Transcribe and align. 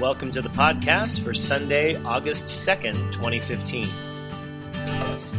Welcome 0.00 0.30
to 0.30 0.40
the 0.40 0.48
podcast 0.48 1.20
for 1.22 1.34
Sunday, 1.34 1.94
August 2.04 2.46
2nd, 2.46 3.12
2015. 3.12 3.86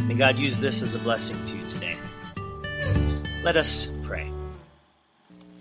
May 0.07 0.13
God 0.13 0.37
use 0.37 0.59
this 0.59 0.83
as 0.83 0.93
a 0.93 0.99
blessing 0.99 1.43
to 1.47 1.57
you 1.57 1.65
today. 1.65 1.97
Let 3.43 3.57
us 3.57 3.89
pray. 4.03 4.31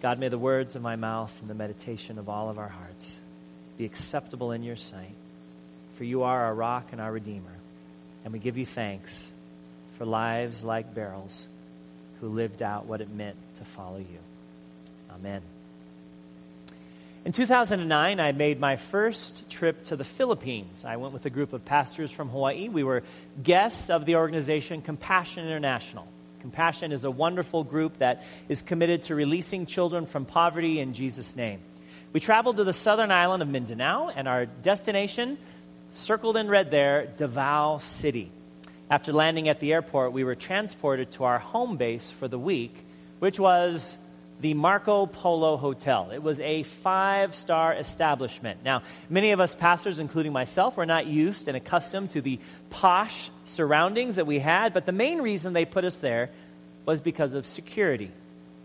God, 0.03 0.19
may 0.19 0.29
the 0.29 0.37
words 0.37 0.77
of 0.77 0.83
my 0.83 0.97
mouth 0.97 1.35
and 1.41 1.49
the 1.49 1.55
meditation 1.55 2.19
of 2.19 2.29
all 2.29 2.51
of 2.51 2.59
our 2.59 2.69
hearts 2.69 3.19
be 3.79 3.87
acceptable 3.87 4.53
in 4.53 4.63
your 4.63 4.77
sight, 4.77 5.15
for 5.97 6.05
you 6.05 6.25
are 6.25 6.45
our 6.45 6.55
rock 6.55 6.89
and 6.93 7.01
our 7.01 7.11
redeemer. 7.11 7.57
And 8.25 8.35
we 8.35 8.39
give 8.39 8.59
you 8.59 8.67
thanks 8.67 9.33
for 9.97 10.05
lives 10.05 10.63
like 10.63 10.95
Beryl's 10.95 11.47
who 12.21 12.29
lived 12.29 12.61
out 12.61 12.85
what 12.85 13.01
it 13.01 13.09
meant 13.09 13.39
to 13.57 13.65
follow 13.65 13.97
you. 13.97 14.19
Amen. 15.15 15.41
In 17.23 17.33
2009, 17.33 18.19
I 18.19 18.33
made 18.33 18.59
my 18.59 18.77
first 18.77 19.51
trip 19.51 19.85
to 19.85 19.97
the 19.97 20.05
Philippines. 20.05 20.87
I 20.87 20.97
went 20.97 21.13
with 21.13 21.27
a 21.27 21.31
group 21.31 21.53
of 21.53 21.67
pastors 21.67 22.11
from 22.11 22.31
Hawaii. 22.31 22.71
We 22.71 22.83
were 22.83 23.03
guests 23.43 23.91
of 23.91 24.07
the 24.07 24.17
organization 24.17 24.81
Compassion 24.81 25.45
International. 25.45 26.09
Compassion 26.41 26.93
is 26.93 27.05
a 27.05 27.11
wonderful 27.11 27.63
group 27.63 27.99
that 27.99 28.25
is 28.49 28.63
committed 28.63 29.03
to 29.03 29.15
releasing 29.15 29.67
children 29.67 30.07
from 30.07 30.25
poverty 30.25 30.81
in 30.81 30.95
Jesus' 30.95 31.37
name. 31.37 31.61
We 32.15 32.21
traveled 32.21 32.57
to 32.57 32.65
the 32.65 32.73
southern 32.73 33.13
island 33.13 33.43
of 33.43 33.51
Mindanao, 33.51 34.09
and 34.17 34.27
our 34.27 34.47
destination, 34.47 35.37
circled 35.93 36.39
in 36.39 36.49
red 36.49 36.71
there, 36.71 37.07
Davao 37.19 37.81
City. 37.83 38.33
After 38.91 39.13
landing 39.13 39.51
at 39.51 39.61
the 39.61 39.75
airport, 39.75 40.13
we 40.13 40.25
were 40.25 40.35
transported 40.35 41.11
to 41.13 41.25
our 41.25 41.39
home 41.39 41.77
base 41.77 42.11
for 42.11 42.29
the 42.29 42.39
week, 42.39 42.75
which 43.19 43.39
was 43.39 43.99
the 44.41 44.55
Marco 44.55 45.07
Polo 45.07 45.57
Hotel. 45.57 46.11
It 46.13 46.23
was 46.23 46.41
a 46.41 46.63
five 46.63 47.35
star 47.35 47.75
establishment. 47.75 48.61
Now, 48.65 48.83
many 49.09 49.33
of 49.33 49.41
us 49.41 49.55
pastors, 49.55 49.99
including 49.99 50.33
myself, 50.33 50.77
were 50.77 50.87
not 50.87 51.07
used 51.07 51.49
and 51.49 51.57
accustomed 51.57 52.11
to 52.11 52.21
the 52.21 52.39
posh 52.71 53.31
surroundings 53.45 54.17
that 54.17 54.27
we 54.27 54.39
had, 54.39 54.73
but 54.73 54.87
the 54.87 54.93
main 54.93 55.21
reason 55.21 55.53
they 55.53 55.65
put 55.65 55.85
us 55.85 55.99
there 55.99 56.31
was 56.87 57.01
because 57.01 57.35
of 57.35 57.47
security. 57.47 58.11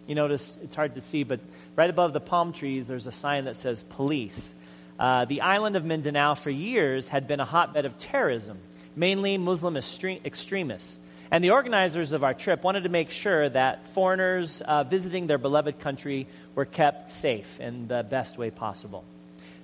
You 0.08 0.16
notice 0.16 0.58
it's 0.64 0.76
hard 0.76 0.96
to 0.96 1.02
see, 1.02 1.24
but 1.24 1.40
right 1.76 1.90
above 1.90 2.14
the 2.14 2.20
palm 2.20 2.54
trees, 2.54 2.88
there's 2.88 3.08
a 3.08 3.12
sign 3.12 3.46
that 3.46 3.56
says 3.56 3.84
police. 3.84 4.54
Uh, 4.98 5.26
the 5.26 5.42
island 5.42 5.76
of 5.76 5.84
Mindanao 5.84 6.36
for 6.36 6.50
years 6.50 7.08
had 7.08 7.28
been 7.28 7.42
a 7.42 7.46
hotbed 7.46 7.86
of 7.86 7.98
terrorism, 7.98 8.58
mainly 8.96 9.38
Muslim 9.38 9.76
extremists. 9.76 11.00
And 11.36 11.44
the 11.44 11.50
organizers 11.50 12.14
of 12.14 12.24
our 12.24 12.34
trip 12.34 12.64
wanted 12.64 12.84
to 12.84 12.90
make 12.90 13.12
sure 13.12 13.50
that 13.50 13.88
foreigners 13.88 14.62
uh, 14.62 14.86
visiting 14.86 15.28
their 15.28 15.38
beloved 15.38 15.80
country 15.80 16.28
were 16.56 16.64
kept 16.64 17.10
safe 17.10 17.60
in 17.60 17.90
the 17.90 18.04
best 18.10 18.38
way 18.38 18.52
possible. 18.52 19.04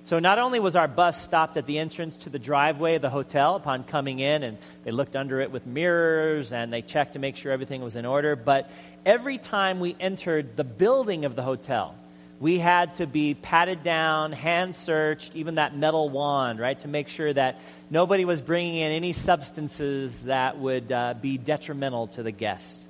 So 0.04 0.18
not 0.18 0.38
only 0.38 0.60
was 0.60 0.76
our 0.76 0.86
bus 0.86 1.18
stopped 1.18 1.56
at 1.56 1.64
the 1.64 1.78
entrance 1.78 2.18
to 2.18 2.28
the 2.28 2.38
driveway 2.38 2.96
of 2.96 3.00
the 3.00 3.08
hotel 3.08 3.56
upon 3.56 3.84
coming 3.84 4.18
in, 4.18 4.42
and 4.42 4.58
they 4.84 4.90
looked 4.90 5.16
under 5.16 5.40
it 5.40 5.50
with 5.50 5.66
mirrors 5.66 6.52
and 6.52 6.70
they 6.70 6.82
checked 6.82 7.14
to 7.14 7.18
make 7.18 7.38
sure 7.38 7.52
everything 7.52 7.80
was 7.80 7.96
in 7.96 8.04
order, 8.04 8.36
but 8.36 8.70
every 9.06 9.38
time 9.38 9.80
we 9.80 9.96
entered 9.98 10.58
the 10.58 10.64
building 10.64 11.24
of 11.24 11.36
the 11.36 11.42
hotel, 11.42 11.94
we 12.42 12.58
had 12.58 12.94
to 12.94 13.06
be 13.06 13.34
patted 13.34 13.84
down, 13.84 14.32
hand 14.32 14.74
searched, 14.74 15.36
even 15.36 15.54
that 15.54 15.76
metal 15.76 16.08
wand, 16.08 16.58
right, 16.58 16.76
to 16.80 16.88
make 16.88 17.08
sure 17.08 17.32
that 17.32 17.60
nobody 17.88 18.24
was 18.24 18.40
bringing 18.40 18.78
in 18.78 18.90
any 18.90 19.12
substances 19.12 20.24
that 20.24 20.58
would 20.58 20.90
uh, 20.90 21.14
be 21.22 21.38
detrimental 21.38 22.08
to 22.08 22.24
the 22.24 22.32
guests, 22.32 22.84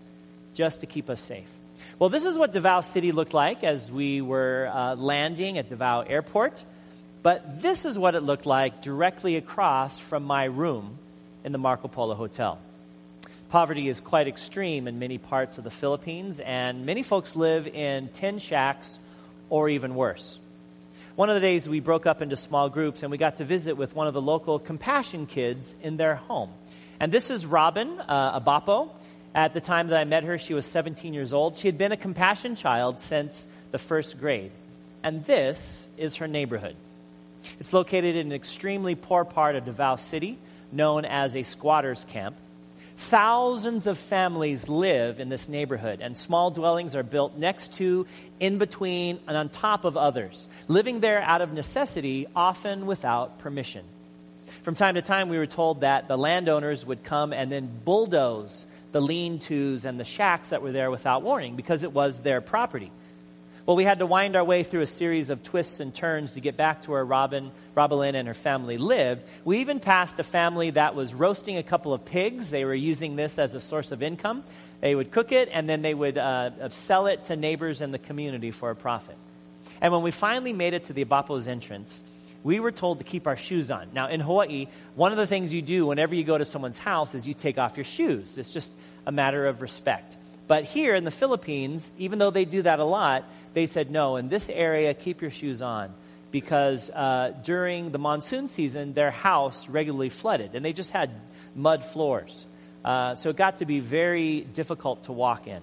just 0.55 0.81
to 0.81 0.87
keep 0.87 1.11
us 1.11 1.21
safe. 1.21 1.47
Well, 1.99 2.09
this 2.09 2.25
is 2.25 2.39
what 2.39 2.53
Davao 2.53 2.81
City 2.81 3.13
looked 3.13 3.35
like 3.35 3.63
as 3.63 3.93
we 3.93 4.23
were 4.23 4.71
uh, 4.73 4.95
landing 4.95 5.59
at 5.59 5.69
Davao 5.69 6.01
Airport. 6.01 6.65
But 7.23 7.61
this 7.61 7.85
is 7.85 7.99
what 7.99 8.15
it 8.15 8.23
looked 8.23 8.47
like 8.47 8.81
directly 8.81 9.37
across 9.37 9.99
from 9.99 10.25
my 10.25 10.45
room 10.45 10.97
in 11.45 11.53
the 11.53 11.59
Marco 11.59 11.89
Polo 11.89 12.15
Hotel. 12.15 12.59
Poverty 13.51 13.87
is 13.87 14.01
quite 14.01 14.29
extreme 14.29 14.89
in 14.89 14.99
many 14.99 15.19
parts 15.19 15.59
of 15.59 15.65
the 15.65 15.71
Philippines, 15.71 16.41
and 16.41 16.87
many 16.87 17.03
folks 17.03 17.37
live 17.37 17.67
in 17.67 18.09
tin 18.09 18.39
shacks 18.39 18.99
or 19.53 19.69
even 19.69 19.95
worse. 19.95 20.39
One 21.15 21.29
of 21.29 21.35
the 21.35 21.41
days 21.43 21.69
we 21.69 21.81
broke 21.81 22.07
up 22.07 22.23
into 22.23 22.39
small 22.39 22.71
groups 22.71 23.03
and 23.03 23.11
we 23.11 23.19
got 23.19 23.37
to 23.37 23.45
visit 23.45 23.77
with 23.77 23.95
one 23.95 24.07
of 24.07 24.15
the 24.15 24.23
local 24.23 24.59
compassion 24.59 25.27
kids 25.27 25.75
in 25.83 25.99
their 25.99 26.15
home. 26.15 26.49
And 26.99 27.13
this 27.13 27.31
is 27.31 27.45
Robin 27.45 28.01
uh, 28.01 28.41
Abapo. 28.41 28.89
At 29.35 29.53
the 29.53 29.61
time 29.61 29.89
that 29.89 29.99
I 29.99 30.05
met 30.05 30.25
her, 30.25 30.39
she 30.39 30.55
was 30.55 30.65
17 30.65 31.13
years 31.13 31.35
old. 31.35 31.59
She 31.59 31.69
had 31.69 31.77
been 31.77 31.93
a 31.93 31.99
compassion 31.99 32.57
child 32.57 32.99
since 32.99 33.47
the 33.73 33.79
first 33.79 34.19
grade. 34.19 34.53
And 35.03 35.23
this 35.27 35.87
is 35.99 36.17
her 36.17 36.29
neighborhood. 36.29 36.77
It's 37.61 37.75
located 37.75 38.17
in 38.17 38.29
an 38.29 38.33
extremely 38.33 38.95
poor 38.95 39.27
part 39.27 39.55
of 39.55 39.67
Davao 39.67 39.97
City, 39.97 40.39
known 40.73 41.05
as 41.05 41.37
a 41.37 41.43
squatter's 41.43 42.05
camp. 42.05 42.37
Thousands 43.09 43.87
of 43.87 43.99
families 43.99 44.69
live 44.69 45.21
in 45.21 45.29
this 45.29 45.49
neighborhood, 45.49 46.01
and 46.01 46.17
small 46.17 46.51
dwellings 46.51 46.97
are 46.97 47.03
built 47.03 47.37
next 47.37 47.75
to, 47.75 48.07
in 48.41 48.59
between, 48.59 49.21
and 49.27 49.37
on 49.37 49.49
top 49.51 49.85
of 49.85 49.97
others, 49.97 50.49
living 50.67 51.01
there 51.01 51.21
out 51.21 51.43
of 51.43 51.53
necessity, 51.53 52.27
often 52.35 52.87
without 52.87 53.39
permission. 53.41 53.85
From 54.63 54.77
time 54.77 54.95
to 54.95 55.03
time, 55.03 55.29
we 55.29 55.37
were 55.37 55.47
told 55.47 55.81
that 55.81 56.09
the 56.09 56.17
landowners 56.17 56.87
would 56.87 57.03
come 57.03 57.33
and 57.33 57.53
then 57.53 57.69
bulldoze 57.85 58.65
the 58.93 59.01
lean 59.01 59.39
tos 59.39 59.85
and 59.85 59.99
the 59.99 60.05
shacks 60.05 60.51
that 60.51 60.63
were 60.63 60.73
there 60.73 60.91
without 60.91 61.23
warning 61.23 61.57
because 61.57 61.83
it 61.83 61.93
was 61.93 62.21
their 62.21 62.41
property. 62.41 62.91
Well, 63.67 63.77
we 63.77 63.85
had 63.85 63.99
to 63.99 64.07
wind 64.07 64.37
our 64.37 64.45
way 64.45 64.63
through 64.63 64.83
a 64.83 64.87
series 64.87 65.31
of 65.31 65.43
twists 65.43 65.81
and 65.81 65.95
turns 65.95 66.35
to 66.35 66.41
get 66.41 66.57
back 66.57 66.83
to 66.83 66.93
where 66.93 67.05
Robin, 67.05 67.51
Robelyn 67.75 68.15
and 68.15 68.29
her 68.29 68.35
family 68.35 68.79
lived. 68.79 69.25
We 69.45 69.59
even 69.59 69.81
passed 69.81 70.19
a 70.19 70.23
family 70.23 70.71
that 70.71 70.95
was 70.95 71.15
roasting 71.15 71.57
a 71.57 71.63
couple 71.63 71.95
of 71.95 72.05
pigs. 72.05 72.51
They 72.51 72.65
were 72.65 72.75
using 72.75 73.17
this 73.17 73.39
as 73.39 73.55
a 73.55 73.61
source 73.61 73.93
of 73.93 74.03
income. 74.03 74.45
They 74.81 74.95
would 74.95 75.11
cook 75.11 75.33
it 75.33 75.49
and 75.53 75.69
then 75.69 75.83
they 75.83 75.95
would 75.95 76.19
uh, 76.19 76.69
sell 76.71 77.07
it 77.07 77.25
to 77.25 77.37
neighbors 77.37 77.81
in 77.81 77.93
the 77.93 77.99
community 77.99 78.51
for 78.51 78.71
a 78.71 78.77
profit. 78.77 79.17
And 79.81 79.93
when 79.93 80.03
we 80.03 80.11
finally 80.11 80.53
made 80.53 80.75
it 80.75 80.85
to 80.85 80.93
the 80.93 81.05
Abapo's 81.05 81.49
entrance, 81.49 82.05
we 82.45 82.61
were 82.61 82.73
told 82.73 82.99
to 82.99 83.05
keep 83.05 83.27
our 83.27 83.37
shoes 83.37 83.71
on. 83.71 83.89
Now, 83.93 84.09
in 84.09 84.21
Hawaii, 84.21 84.67
one 84.95 85.13
of 85.13 85.19
the 85.19 85.27
things 85.27 85.55
you 85.55 85.63
do 85.63 85.87
whenever 85.87 86.15
you 86.15 86.25
go 86.25 86.37
to 86.37 86.45
someone's 86.45 86.79
house 86.79 87.15
is 87.15 87.27
you 87.27 87.35
take 87.35 87.59
off 87.59 87.77
your 87.77 87.85
shoes. 87.85 88.39
It's 88.39 88.51
just 88.51 88.73
a 89.07 89.13
matter 89.13 89.47
of 89.47 89.63
respect. 89.63 90.17
But 90.49 90.65
here 90.65 90.95
in 90.95 91.05
the 91.05 91.11
Philippines, 91.11 91.91
even 91.99 92.19
though 92.19 92.31
they 92.31 92.45
do 92.45 92.63
that 92.63 92.81
a 92.81 92.85
lot, 92.85 93.25
they 93.55 93.67
said, 93.67 93.91
no, 93.91 94.17
in 94.17 94.29
this 94.29 94.49
area, 94.49 94.93
keep 94.95 95.23
your 95.23 95.31
shoes 95.31 95.63
on. 95.63 95.95
Because 96.33 96.91
uh, 96.91 97.35
during 97.45 97.93
the 97.93 97.99
monsoon 97.99 98.49
season, 98.49 98.95
their 98.95 99.13
house 99.13 99.69
regularly 99.69 100.09
flooded, 100.09 100.55
and 100.55 100.65
they 100.65 100.73
just 100.73 100.91
had 100.91 101.11
mud 101.55 101.85
floors. 101.85 102.47
Uh, 102.85 103.15
so 103.15 103.29
it 103.29 103.37
got 103.37 103.59
to 103.59 103.67
be 103.67 103.79
very 103.79 104.41
difficult 104.41 105.05
to 105.05 105.13
walk 105.13 105.47
in. 105.47 105.61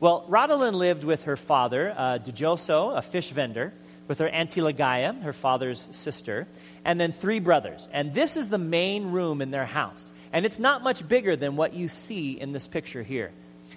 Well, 0.00 0.26
Rodalyn 0.28 0.74
lived 0.74 1.04
with 1.04 1.24
her 1.24 1.36
father, 1.36 1.94
uh, 1.96 2.18
a 2.18 3.02
fish 3.02 3.30
vendor, 3.30 3.72
with 4.08 4.18
her 4.18 4.28
Auntie 4.28 4.60
Lagaya, 4.60 5.22
her 5.22 5.32
father's 5.32 5.88
sister, 5.92 6.46
and 6.84 7.00
then 7.00 7.12
three 7.12 7.40
brothers. 7.40 7.88
And 7.92 8.14
this 8.14 8.36
is 8.36 8.48
the 8.48 8.58
main 8.58 9.10
room 9.10 9.42
in 9.42 9.50
their 9.50 9.66
house. 9.66 10.12
And 10.32 10.44
it's 10.44 10.58
not 10.58 10.82
much 10.82 11.06
bigger 11.06 11.36
than 11.36 11.56
what 11.56 11.74
you 11.74 11.88
see 11.88 12.38
in 12.38 12.52
this 12.52 12.66
picture 12.66 13.02
here. 13.02 13.30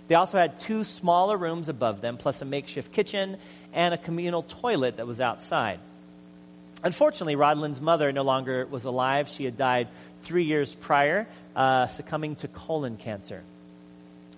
They 0.07 0.15
also 0.15 0.37
had 0.37 0.59
two 0.59 0.83
smaller 0.83 1.37
rooms 1.37 1.69
above 1.69 2.01
them, 2.01 2.17
plus 2.17 2.41
a 2.41 2.45
makeshift 2.45 2.91
kitchen 2.91 3.37
and 3.73 3.93
a 3.93 3.97
communal 3.97 4.43
toilet 4.43 4.97
that 4.97 5.07
was 5.07 5.21
outside. 5.21 5.79
Unfortunately, 6.83 7.35
Rodalyn's 7.35 7.81
mother 7.81 8.11
no 8.11 8.23
longer 8.23 8.65
was 8.65 8.85
alive. 8.85 9.29
She 9.29 9.45
had 9.45 9.57
died 9.57 9.87
three 10.23 10.43
years 10.43 10.73
prior, 10.73 11.27
uh, 11.55 11.87
succumbing 11.87 12.37
to 12.37 12.47
colon 12.47 12.97
cancer. 12.97 13.41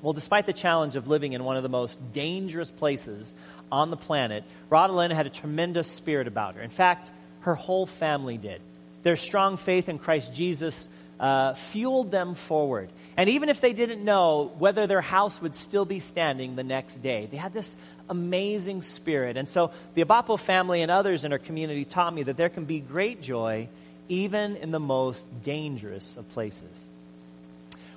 Well, 0.02 0.14
despite 0.14 0.48
the 0.48 0.54
challenge 0.54 0.96
of 0.96 1.08
living 1.08 1.34
in 1.34 1.44
one 1.44 1.58
of 1.58 1.64
the 1.64 1.70
most 1.70 2.00
dangerous 2.14 2.72
places 2.72 3.34
on 3.72 3.92
the 3.92 3.98
planet, 3.98 4.44
Rodalyn 4.72 5.12
had 5.12 5.28
a 5.28 5.30
tremendous 5.30 5.88
spirit 5.88 6.28
about 6.28 6.56
her. 6.56 6.62
In 6.62 6.72
fact, 6.72 7.12
her 7.42 7.54
whole 7.54 7.86
family 7.86 8.38
did. 8.38 8.62
Their 9.04 9.16
strong 9.16 9.58
faith 9.58 9.90
in 9.90 10.00
Christ 10.00 10.34
Jesus 10.34 10.88
uh, 11.20 11.54
fueled 11.54 12.10
them 12.10 12.34
forward. 12.34 12.90
And 13.18 13.30
even 13.30 13.50
if 13.50 13.60
they 13.60 13.74
didn't 13.74 14.04
know 14.04 14.52
whether 14.58 14.88
their 14.88 15.02
house 15.02 15.42
would 15.42 15.54
still 15.54 15.86
be 15.86 16.00
standing 16.00 16.56
the 16.56 16.64
next 16.64 16.98
day, 16.98 17.28
they 17.30 17.38
had 17.38 17.54
this 17.54 17.76
amazing 18.10 18.82
spirit. 18.82 19.38
And 19.38 19.48
so 19.48 19.72
the 19.96 20.04
Abapo 20.04 20.40
family 20.40 20.82
and 20.82 20.90
others 20.90 21.26
in 21.26 21.32
our 21.32 21.40
community 21.40 21.86
taught 21.86 22.14
me 22.14 22.24
that 22.24 22.38
there 22.38 22.50
can 22.50 22.66
be 22.66 22.80
great 22.80 23.22
joy 23.22 23.68
even 24.08 24.58
in 24.58 24.72
the 24.72 24.80
most 24.80 25.26
dangerous 25.44 26.18
of 26.18 26.30
places. 26.32 26.88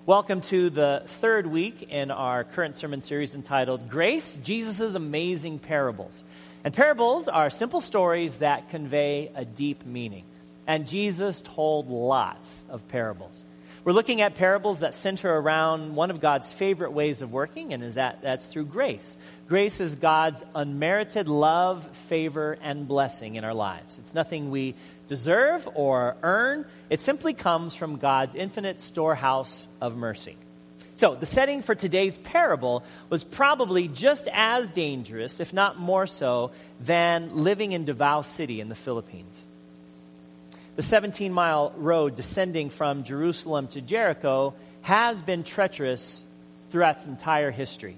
Welcome 0.07 0.43
to 0.43 0.69
the 0.69 1.03
third 1.07 1.47
week 1.47 1.91
in 1.91 2.11
our 2.11 2.45
current 2.45 2.77
sermon 2.77 3.01
series 3.01 3.35
entitled 3.35 3.89
Grace 3.89 4.37
Jesus' 4.37 4.95
Amazing 4.95 5.61
Parables. 5.61 6.25
And 6.63 6.75
parables 6.75 7.27
are 7.27 7.51
simple 7.51 7.81
stories 7.81 8.39
that 8.39 8.71
convey 8.71 9.31
a 9.35 9.45
deep 9.45 9.87
meaning. 9.87 10.25
And 10.67 10.87
Jesus 10.87 11.41
told 11.41 11.89
lots 11.89 12.63
of 12.69 12.87
parables. 12.89 13.45
We're 13.85 13.93
looking 13.93 14.23
at 14.23 14.37
parables 14.37 14.81
that 14.81 14.95
center 14.95 15.31
around 15.31 15.95
one 15.95 16.11
of 16.11 16.19
God's 16.19 16.51
favorite 16.51 16.93
ways 16.93 17.21
of 17.21 17.33
working, 17.33 17.75
and 17.75 17.83
is 17.83 17.97
that 17.97 18.23
that's 18.23 18.47
through 18.47 18.65
grace. 18.65 19.15
Grace 19.47 19.79
is 19.79 19.95
God's 19.95 20.43
unmerited 20.55 21.29
love, 21.29 21.85
favor, 22.09 22.57
and 22.63 22.89
blessing 22.89 23.35
in 23.35 23.45
our 23.45 23.53
lives. 23.53 23.99
It's 23.99 24.15
nothing 24.15 24.51
we 24.51 24.75
deserve 25.07 25.69
or 25.75 26.17
earn. 26.23 26.65
It 26.89 27.03
simply 27.03 27.35
comes 27.35 27.75
from 27.75 27.99
God's 27.99 28.35
infinite 28.35 28.81
storehouse 28.81 29.69
of 29.83 29.97
mercy. 29.97 30.39
So, 30.95 31.15
the 31.15 31.27
setting 31.27 31.61
for 31.61 31.75
today's 31.75 32.17
parable 32.17 32.85
was 33.11 33.23
probably 33.23 33.89
just 33.89 34.29
as 34.33 34.71
dangerous, 34.71 35.41
if 35.41 35.53
not 35.53 35.79
more 35.79 36.07
so, 36.07 36.53
than 36.81 37.37
living 37.37 37.73
in 37.73 37.85
Davao 37.85 38.23
City 38.23 38.63
in 38.63 38.71
the 38.71 38.75
Philippines. 38.75 39.47
The 40.77 40.83
17 40.83 41.33
mile 41.33 41.73
road 41.77 42.17
descending 42.17 42.69
from 42.69 43.05
Jerusalem 43.05 43.69
to 43.69 43.81
Jericho 43.81 44.55
has 44.83 45.23
been 45.23 45.45
treacherous 45.45 46.25
throughout 46.71 46.97
its 46.97 47.07
entire 47.07 47.53
history. 47.53 47.97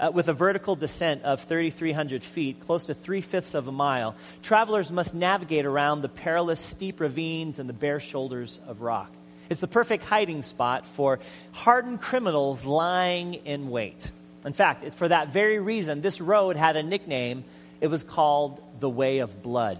Uh, 0.00 0.10
with 0.12 0.26
a 0.26 0.32
vertical 0.32 0.74
descent 0.74 1.22
of 1.22 1.42
3,300 1.42 2.24
feet, 2.24 2.58
close 2.66 2.86
to 2.86 2.94
three 2.94 3.20
fifths 3.20 3.54
of 3.54 3.68
a 3.68 3.72
mile, 3.72 4.16
travelers 4.42 4.90
must 4.90 5.14
navigate 5.14 5.64
around 5.64 6.02
the 6.02 6.08
perilous 6.08 6.58
steep 6.58 6.98
ravines 6.98 7.60
and 7.60 7.68
the 7.68 7.72
bare 7.72 8.00
shoulders 8.00 8.58
of 8.66 8.82
rock. 8.82 9.10
It's 9.48 9.60
the 9.60 9.68
perfect 9.68 10.04
hiding 10.04 10.42
spot 10.42 10.84
for 10.84 11.20
hardened 11.52 12.00
criminals 12.00 12.64
lying 12.64 13.34
in 13.34 13.70
wait. 13.70 14.10
In 14.44 14.52
fact, 14.52 14.94
for 14.94 15.06
that 15.06 15.28
very 15.28 15.60
reason, 15.60 16.00
this 16.00 16.20
road 16.20 16.56
had 16.56 16.74
a 16.74 16.82
nickname. 16.82 17.44
It 17.80 17.86
was 17.86 18.02
called 18.02 18.60
the 18.80 18.88
Way 18.88 19.18
of 19.18 19.40
Blood. 19.40 19.78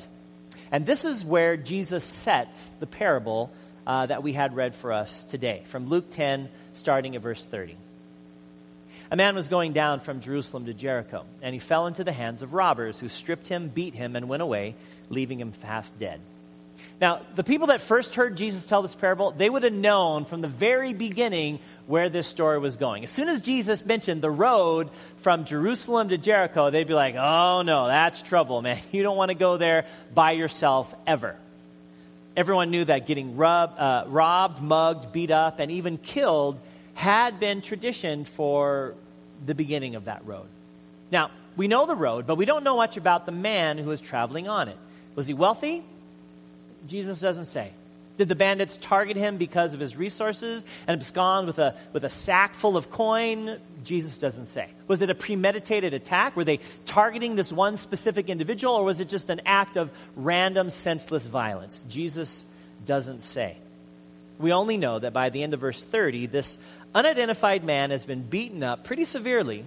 And 0.72 0.86
this 0.86 1.04
is 1.04 1.22
where 1.22 1.58
Jesus 1.58 2.02
sets 2.02 2.72
the 2.72 2.86
parable 2.86 3.52
uh, 3.86 4.06
that 4.06 4.22
we 4.22 4.32
had 4.32 4.56
read 4.56 4.74
for 4.74 4.92
us 4.92 5.22
today, 5.24 5.62
from 5.66 5.88
Luke 5.88 6.08
10, 6.10 6.48
starting 6.72 7.14
at 7.14 7.20
verse 7.20 7.44
30. 7.44 7.76
A 9.10 9.16
man 9.16 9.34
was 9.34 9.48
going 9.48 9.74
down 9.74 10.00
from 10.00 10.22
Jerusalem 10.22 10.64
to 10.64 10.72
Jericho, 10.72 11.26
and 11.42 11.52
he 11.52 11.58
fell 11.58 11.86
into 11.86 12.04
the 12.04 12.12
hands 12.12 12.40
of 12.40 12.54
robbers 12.54 12.98
who 12.98 13.10
stripped 13.10 13.46
him, 13.46 13.68
beat 13.68 13.94
him, 13.94 14.16
and 14.16 14.30
went 14.30 14.42
away, 14.42 14.74
leaving 15.10 15.38
him 15.38 15.52
half 15.62 15.90
dead. 15.98 16.18
Now, 17.02 17.20
the 17.34 17.42
people 17.42 17.66
that 17.66 17.80
first 17.80 18.14
heard 18.14 18.36
Jesus 18.36 18.64
tell 18.64 18.80
this 18.80 18.94
parable, 18.94 19.32
they 19.32 19.50
would 19.50 19.64
have 19.64 19.72
known 19.72 20.24
from 20.24 20.40
the 20.40 20.46
very 20.46 20.94
beginning 20.94 21.58
where 21.88 22.08
this 22.08 22.28
story 22.28 22.60
was 22.60 22.76
going. 22.76 23.02
As 23.02 23.10
soon 23.10 23.28
as 23.28 23.40
Jesus 23.40 23.84
mentioned 23.84 24.22
the 24.22 24.30
road 24.30 24.88
from 25.16 25.44
Jerusalem 25.44 26.10
to 26.10 26.16
Jericho, 26.16 26.70
they'd 26.70 26.86
be 26.86 26.94
like, 26.94 27.16
oh 27.16 27.62
no, 27.62 27.88
that's 27.88 28.22
trouble, 28.22 28.62
man. 28.62 28.78
You 28.92 29.02
don't 29.02 29.16
want 29.16 29.30
to 29.30 29.34
go 29.34 29.56
there 29.56 29.86
by 30.14 30.30
yourself 30.30 30.94
ever. 31.04 31.34
Everyone 32.36 32.70
knew 32.70 32.84
that 32.84 33.08
getting 33.08 33.36
rub, 33.36 33.74
uh, 33.76 34.04
robbed, 34.06 34.62
mugged, 34.62 35.12
beat 35.12 35.32
up, 35.32 35.58
and 35.58 35.72
even 35.72 35.98
killed 35.98 36.60
had 36.94 37.40
been 37.40 37.62
tradition 37.62 38.24
for 38.24 38.94
the 39.44 39.56
beginning 39.56 39.96
of 39.96 40.04
that 40.04 40.24
road. 40.24 40.46
Now, 41.10 41.32
we 41.56 41.66
know 41.66 41.84
the 41.84 41.96
road, 41.96 42.28
but 42.28 42.36
we 42.36 42.44
don't 42.44 42.62
know 42.62 42.76
much 42.76 42.96
about 42.96 43.26
the 43.26 43.32
man 43.32 43.76
who 43.76 43.88
was 43.88 44.00
traveling 44.00 44.46
on 44.46 44.68
it. 44.68 44.76
Was 45.16 45.26
he 45.26 45.34
wealthy? 45.34 45.82
Jesus 46.86 47.20
doesn't 47.20 47.46
say. 47.46 47.70
Did 48.18 48.28
the 48.28 48.34
bandits 48.34 48.76
target 48.76 49.16
him 49.16 49.38
because 49.38 49.74
of 49.74 49.80
his 49.80 49.96
resources 49.96 50.64
and 50.86 51.00
abscond 51.00 51.46
with 51.46 51.58
a, 51.58 51.74
with 51.92 52.04
a 52.04 52.10
sack 52.10 52.54
full 52.54 52.76
of 52.76 52.90
coin? 52.90 53.58
Jesus 53.84 54.18
doesn't 54.18 54.46
say. 54.46 54.68
Was 54.86 55.02
it 55.02 55.10
a 55.10 55.14
premeditated 55.14 55.94
attack? 55.94 56.36
Were 56.36 56.44
they 56.44 56.60
targeting 56.84 57.36
this 57.36 57.52
one 57.52 57.76
specific 57.76 58.28
individual, 58.28 58.74
or 58.74 58.84
was 58.84 59.00
it 59.00 59.08
just 59.08 59.30
an 59.30 59.40
act 59.46 59.76
of 59.76 59.90
random, 60.14 60.70
senseless 60.70 61.26
violence? 61.26 61.84
Jesus 61.88 62.44
doesn't 62.84 63.22
say. 63.22 63.56
We 64.38 64.52
only 64.52 64.76
know 64.76 64.98
that 64.98 65.12
by 65.12 65.30
the 65.30 65.42
end 65.42 65.54
of 65.54 65.60
verse 65.60 65.82
30, 65.82 66.26
this 66.26 66.58
unidentified 66.94 67.64
man 67.64 67.90
has 67.90 68.04
been 68.04 68.22
beaten 68.22 68.62
up 68.62 68.84
pretty 68.84 69.04
severely 69.04 69.64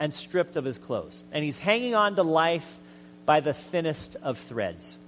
and 0.00 0.12
stripped 0.12 0.56
of 0.56 0.64
his 0.64 0.78
clothes. 0.78 1.22
And 1.32 1.44
he's 1.44 1.58
hanging 1.58 1.94
on 1.94 2.16
to 2.16 2.22
life 2.22 2.80
by 3.26 3.40
the 3.40 3.54
thinnest 3.54 4.16
of 4.22 4.38
threads. 4.38 4.98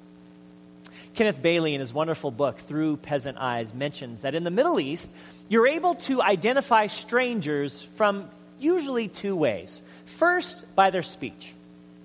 Kenneth 1.16 1.40
Bailey, 1.40 1.72
in 1.72 1.80
his 1.80 1.94
wonderful 1.94 2.30
book, 2.30 2.58
Through 2.58 2.98
Peasant 2.98 3.38
Eyes, 3.38 3.72
mentions 3.72 4.20
that 4.20 4.34
in 4.34 4.44
the 4.44 4.50
Middle 4.50 4.78
East, 4.78 5.10
you're 5.48 5.66
able 5.66 5.94
to 5.94 6.20
identify 6.20 6.88
strangers 6.88 7.80
from 7.96 8.28
usually 8.60 9.08
two 9.08 9.34
ways. 9.34 9.80
First, 10.04 10.74
by 10.76 10.90
their 10.90 11.02
speech. 11.02 11.54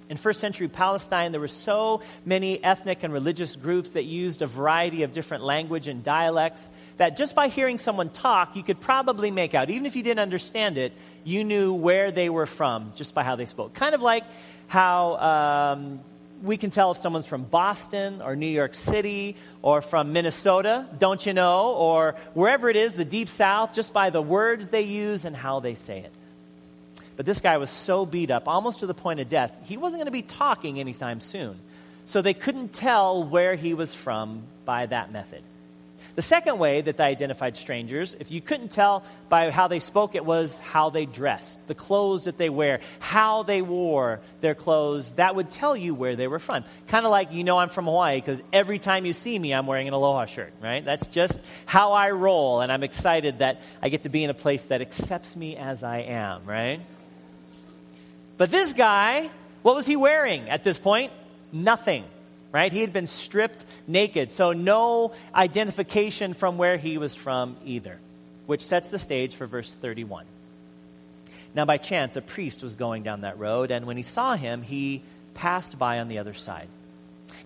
In 0.08 0.16
first 0.16 0.40
century 0.40 0.70
Palestine, 0.70 1.34
there 1.34 1.42
were 1.42 1.50
so 1.50 2.04
many 2.26 2.64
ethnic 2.64 3.04
and 3.04 3.12
religious 3.12 3.58
groups 3.58 3.92
that 3.92 4.04
used 4.04 4.42
a 4.42 4.48
variety 4.48 5.04
of 5.04 5.12
different 5.12 5.44
language 5.44 5.90
and 5.90 6.06
dialects 6.06 6.70
that 6.96 7.18
just 7.18 7.36
by 7.36 7.50
hearing 7.50 7.80
someone 7.80 8.10
talk, 8.10 8.56
you 8.56 8.64
could 8.64 8.80
probably 8.80 9.30
make 9.30 9.54
out, 9.54 9.70
even 9.70 9.86
if 9.86 9.98
you 9.98 10.04
didn't 10.04 10.20
understand 10.20 10.78
it, 10.78 10.94
you 11.26 11.44
knew 11.44 11.74
where 11.74 12.12
they 12.12 12.30
were 12.30 12.46
from 12.46 12.94
just 12.96 13.14
by 13.14 13.24
how 13.24 13.36
they 13.36 13.46
spoke. 13.46 13.74
Kind 13.74 13.94
of 13.94 14.02
like 14.02 14.24
how 14.68 15.16
um, 15.18 16.00
we 16.42 16.58
can 16.58 16.70
tell 16.70 16.92
if 16.92 16.98
someone's 16.98 17.28
from 17.28 17.44
Boston 17.44 18.22
or 18.22 18.36
New 18.36 18.48
York 18.48 18.74
City 18.74 19.36
or 19.62 19.82
from 19.82 20.14
Minnesota, 20.14 20.88
don't 20.98 21.24
you 21.26 21.34
know, 21.34 21.72
or 21.74 22.16
wherever 22.34 22.70
it 22.70 22.76
is, 22.76 22.96
the 22.96 23.06
deep 23.06 23.30
south, 23.30 23.74
just 23.74 23.94
by 23.94 24.10
the 24.10 24.22
words 24.22 24.70
they 24.70 24.82
use 24.82 25.26
and 25.26 25.36
how 25.36 25.60
they 25.60 25.76
say 25.76 26.00
it. 26.00 26.12
But 27.18 27.26
this 27.26 27.42
guy 27.42 27.58
was 27.58 27.70
so 27.70 28.06
beat 28.06 28.32
up, 28.32 28.48
almost 28.48 28.80
to 28.80 28.88
the 28.88 28.94
point 28.94 29.20
of 29.20 29.30
death, 29.30 29.56
he 29.66 29.78
wasn't 29.78 30.00
going 30.00 30.06
to 30.06 30.12
be 30.12 30.24
talking 30.24 30.80
anytime 30.80 31.22
soon. 31.22 31.60
So 32.06 32.22
they 32.22 32.34
couldn't 32.34 32.74
tell 32.74 33.24
where 33.24 33.56
he 33.56 33.74
was 33.74 33.94
from 33.94 34.44
by 34.66 34.88
that 34.88 35.12
method. 35.12 35.44
The 36.16 36.22
second 36.22 36.60
way 36.60 36.82
that 36.82 36.98
they 36.98 37.06
identified 37.06 37.56
strangers, 37.56 38.16
if 38.20 38.32
you 38.32 38.42
couldn't 38.42 38.70
tell 38.70 39.04
by 39.30 39.50
how 39.50 39.68
they 39.68 39.80
spoke, 39.80 40.14
it 40.16 40.26
was 40.26 40.58
how 40.58 40.90
they 40.90 41.06
dressed, 41.06 41.68
the 41.68 41.76
clothes 41.76 42.26
that 42.26 42.38
they 42.38 42.50
wear, 42.50 42.82
how 43.00 43.44
they 43.44 43.62
wore 43.62 44.20
their 44.42 44.56
clothes. 44.56 45.14
That 45.14 45.36
would 45.36 45.50
tell 45.50 45.76
you 45.76 45.96
where 45.96 46.16
they 46.16 46.28
were 46.28 46.40
from. 46.40 46.66
Kind 46.88 47.06
of 47.06 47.12
like 47.12 47.32
you 47.32 47.44
know 47.44 47.58
I'm 47.58 47.70
from 47.70 47.86
Hawaii 47.86 48.18
because 48.18 48.42
every 48.52 48.80
time 48.80 49.06
you 49.06 49.14
see 49.14 49.38
me, 49.38 49.54
I'm 49.54 49.68
wearing 49.68 49.88
an 49.88 49.94
aloha 49.94 50.26
shirt, 50.26 50.54
right? 50.62 50.84
That's 50.84 51.08
just 51.08 51.40
how 51.66 51.94
I 51.94 52.12
roll, 52.12 52.62
and 52.62 52.72
I'm 52.72 52.84
excited 52.84 53.40
that 53.40 53.62
I 53.82 53.90
get 53.90 54.04
to 54.04 54.10
be 54.10 54.24
in 54.24 54.30
a 54.30 54.36
place 54.36 54.66
that 54.66 54.82
accepts 54.82 55.36
me 55.36 55.56
as 55.56 55.84
I 55.84 56.00
am, 56.00 56.46
right? 56.46 56.82
But 58.38 58.50
this 58.52 58.74
guy, 58.74 59.30
what 59.62 59.76
was 59.76 59.86
he 59.86 59.96
wearing 59.96 60.50
at 60.50 60.64
this 60.64 60.78
point? 60.78 61.14
Nothing 61.54 62.06
right? 62.52 62.72
He 62.72 62.82
had 62.82 62.94
been 62.94 63.08
stripped 63.08 63.66
naked, 63.88 64.32
so 64.32 64.54
no 64.54 65.14
identification 65.34 66.34
from 66.34 66.58
where 66.58 66.78
he 66.78 66.98
was 66.98 67.16
from 67.16 67.56
either, 67.66 67.98
which 68.46 68.66
sets 68.66 68.90
the 68.90 69.00
stage 69.00 69.36
for 69.36 69.46
verse 69.48 69.74
31. 69.74 70.26
Now, 71.54 71.66
by 71.66 71.78
chance, 71.78 72.16
a 72.16 72.22
priest 72.22 72.64
was 72.64 72.76
going 72.76 73.04
down 73.04 73.22
that 73.22 73.38
road, 73.38 73.72
and 73.72 73.86
when 73.86 73.98
he 73.98 74.04
saw 74.04 74.36
him, 74.36 74.62
he 74.62 75.02
passed 75.34 75.78
by 75.78 76.00
on 76.00 76.08
the 76.08 76.20
other 76.20 76.34
side. 76.34 76.68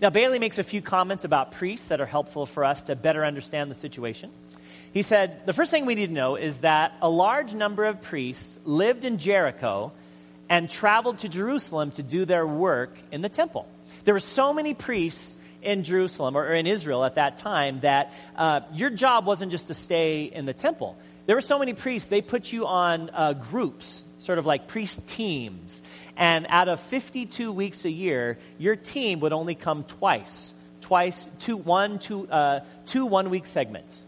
Now, 0.02 0.10
Bailey 0.10 0.40
makes 0.40 0.58
a 0.58 0.64
few 0.64 0.82
comments 0.82 1.24
about 1.24 1.52
priests 1.54 1.88
that 1.88 2.02
are 2.02 2.06
helpful 2.06 2.46
for 2.46 2.66
us 2.66 2.84
to 2.84 2.96
better 2.96 3.26
understand 3.26 3.72
the 3.72 3.76
situation. 3.76 4.30
He 4.94 5.02
said, 5.02 5.46
The 5.46 5.54
first 5.54 5.72
thing 5.72 5.86
we 5.86 5.96
need 5.96 6.08
to 6.08 6.14
know 6.14 6.36
is 6.36 6.60
that 6.60 6.94
a 7.02 7.10
large 7.10 7.54
number 7.54 7.86
of 7.86 8.02
priests 8.02 8.60
lived 8.66 9.06
in 9.06 9.18
Jericho 9.18 9.92
and 10.50 10.70
traveled 10.70 11.20
to 11.20 11.30
Jerusalem 11.30 11.92
to 11.92 12.04
do 12.04 12.26
their 12.26 12.46
work 12.46 12.96
in 13.12 13.22
the 13.22 13.30
temple. 13.30 13.68
There 14.06 14.14
were 14.14 14.20
so 14.20 14.54
many 14.54 14.74
priests 14.74 15.36
in 15.62 15.84
Jerusalem 15.84 16.38
or 16.38 16.54
in 16.54 16.68
Israel 16.68 17.04
at 17.04 17.16
that 17.16 17.38
time 17.38 17.80
that 17.82 18.14
uh, 18.38 18.62
your 18.74 18.92
job 18.92 19.26
wasn't 19.26 19.52
just 19.52 19.68
to 19.68 19.74
stay 19.74 20.24
in 20.24 20.46
the 20.46 20.54
temple. 20.54 20.96
There 21.26 21.36
were 21.36 21.42
so 21.42 21.58
many 21.58 21.74
priests, 21.74 22.08
they 22.08 22.22
put 22.22 22.54
you 22.54 22.68
on 22.68 23.10
uh, 23.12 23.34
groups, 23.34 24.04
sort 24.20 24.38
of 24.38 24.46
like 24.46 24.68
priest 24.68 25.08
teams. 25.08 25.82
And 26.16 26.46
out 26.50 26.70
of 26.70 26.80
52 26.82 27.52
weeks 27.52 27.84
a 27.84 27.90
year, 27.90 28.38
your 28.60 28.76
team 28.76 29.22
would 29.22 29.34
only 29.34 29.56
come 29.56 29.84
twice. 29.84 30.54
Twice, 30.82 31.28
two, 31.40 31.58
one, 31.58 31.98
two, 31.98 32.28
uh, 32.30 32.60
two 32.86 33.08
one 33.08 33.32
week 33.32 33.48
segments. 33.48 34.06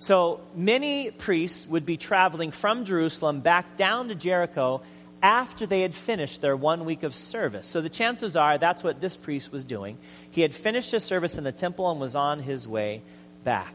So 0.00 0.40
many 0.56 1.12
priests 1.12 1.64
would 1.68 1.86
be 1.86 1.96
traveling 1.96 2.50
from 2.50 2.84
Jerusalem 2.84 3.38
back 3.38 3.76
down 3.76 4.08
to 4.08 4.16
Jericho 4.16 4.82
after 5.22 5.66
they 5.66 5.82
had 5.82 5.94
finished 5.94 6.40
their 6.40 6.56
one 6.56 6.84
week 6.84 7.02
of 7.02 7.14
service. 7.14 7.68
So 7.68 7.80
the 7.80 7.88
chances 7.88 8.36
are 8.36 8.58
that's 8.58 8.82
what 8.82 9.00
this 9.00 9.16
priest 9.16 9.52
was 9.52 9.64
doing. 9.64 9.96
He 10.30 10.40
had 10.40 10.54
finished 10.54 10.90
his 10.90 11.04
service 11.04 11.38
in 11.38 11.44
the 11.44 11.52
temple 11.52 11.90
and 11.90 12.00
was 12.00 12.16
on 12.16 12.40
his 12.40 12.66
way 12.66 13.02
back. 13.44 13.72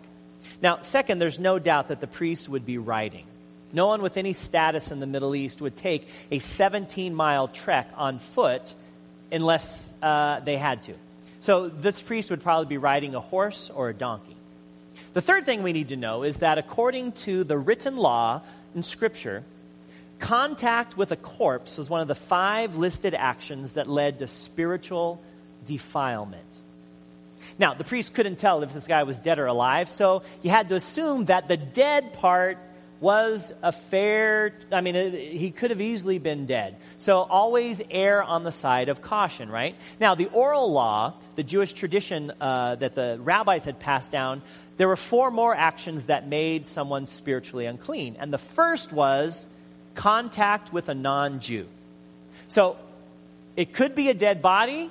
Now, 0.61 0.81
second, 0.81 1.19
there's 1.19 1.39
no 1.39 1.59
doubt 1.59 1.89
that 1.89 1.99
the 1.99 2.07
priest 2.07 2.49
would 2.49 2.65
be 2.65 2.77
riding. 2.77 3.25
No 3.71 3.87
one 3.87 4.01
with 4.01 4.17
any 4.17 4.33
status 4.33 4.91
in 4.91 4.99
the 4.99 5.05
Middle 5.05 5.35
East 5.35 5.61
would 5.61 5.75
take 5.75 6.07
a 6.31 6.39
17 6.39 7.13
mile 7.13 7.47
trek 7.47 7.89
on 7.95 8.19
foot 8.19 8.73
unless 9.31 9.91
uh, 10.01 10.39
they 10.39 10.57
had 10.57 10.83
to. 10.83 10.93
So 11.39 11.69
this 11.69 12.01
priest 12.01 12.31
would 12.31 12.41
probably 12.41 12.65
be 12.65 12.77
riding 12.77 13.13
a 13.15 13.19
horse 13.19 13.69
or 13.69 13.89
a 13.89 13.93
donkey. 13.93 14.35
The 15.13 15.21
third 15.21 15.45
thing 15.45 15.63
we 15.63 15.73
need 15.73 15.89
to 15.89 15.95
know 15.95 16.23
is 16.23 16.39
that 16.39 16.57
according 16.57 17.13
to 17.13 17.43
the 17.43 17.57
written 17.57 17.97
law 17.97 18.41
in 18.75 18.83
Scripture, 18.83 19.43
Contact 20.19 20.97
with 20.97 21.11
a 21.11 21.15
corpse 21.15 21.77
was 21.77 21.89
one 21.89 22.01
of 22.01 22.07
the 22.07 22.15
five 22.15 22.75
listed 22.75 23.13
actions 23.13 23.73
that 23.73 23.87
led 23.87 24.19
to 24.19 24.27
spiritual 24.27 25.21
defilement. 25.65 26.43
Now, 27.59 27.73
the 27.73 27.83
priest 27.83 28.13
couldn't 28.13 28.37
tell 28.37 28.63
if 28.63 28.73
this 28.73 28.87
guy 28.87 29.03
was 29.03 29.19
dead 29.19 29.39
or 29.39 29.45
alive, 29.45 29.89
so 29.89 30.23
you 30.43 30.49
had 30.49 30.69
to 30.69 30.75
assume 30.75 31.25
that 31.25 31.47
the 31.47 31.57
dead 31.57 32.13
part 32.13 32.57
was 32.99 33.53
a 33.61 33.71
fair, 33.71 34.53
I 34.71 34.81
mean, 34.81 35.13
he 35.13 35.51
could 35.51 35.69
have 35.69 35.81
easily 35.81 36.17
been 36.17 36.47
dead. 36.47 36.75
So 36.97 37.21
always 37.21 37.81
err 37.91 38.23
on 38.23 38.43
the 38.43 38.51
side 38.51 38.89
of 38.89 39.01
caution, 39.01 39.49
right? 39.51 39.75
Now, 39.99 40.15
the 40.15 40.25
oral 40.27 40.71
law, 40.71 41.13
the 41.35 41.43
Jewish 41.43 41.73
tradition 41.73 42.31
uh, 42.41 42.75
that 42.75 42.95
the 42.95 43.19
rabbis 43.21 43.65
had 43.65 43.79
passed 43.79 44.11
down, 44.11 44.41
there 44.77 44.87
were 44.87 44.95
four 44.95 45.29
more 45.31 45.55
actions 45.55 46.05
that 46.05 46.27
made 46.27 46.65
someone 46.65 47.05
spiritually 47.05 47.65
unclean. 47.65 48.15
And 48.19 48.33
the 48.33 48.39
first 48.39 48.91
was 48.91 49.47
contact 49.97 50.71
with 50.71 50.87
a 50.87 50.93
non 50.93 51.41
Jew. 51.41 51.67
So 52.47 52.77
it 53.57 53.73
could 53.73 53.95
be 53.95 54.09
a 54.09 54.13
dead 54.13 54.41
body, 54.41 54.89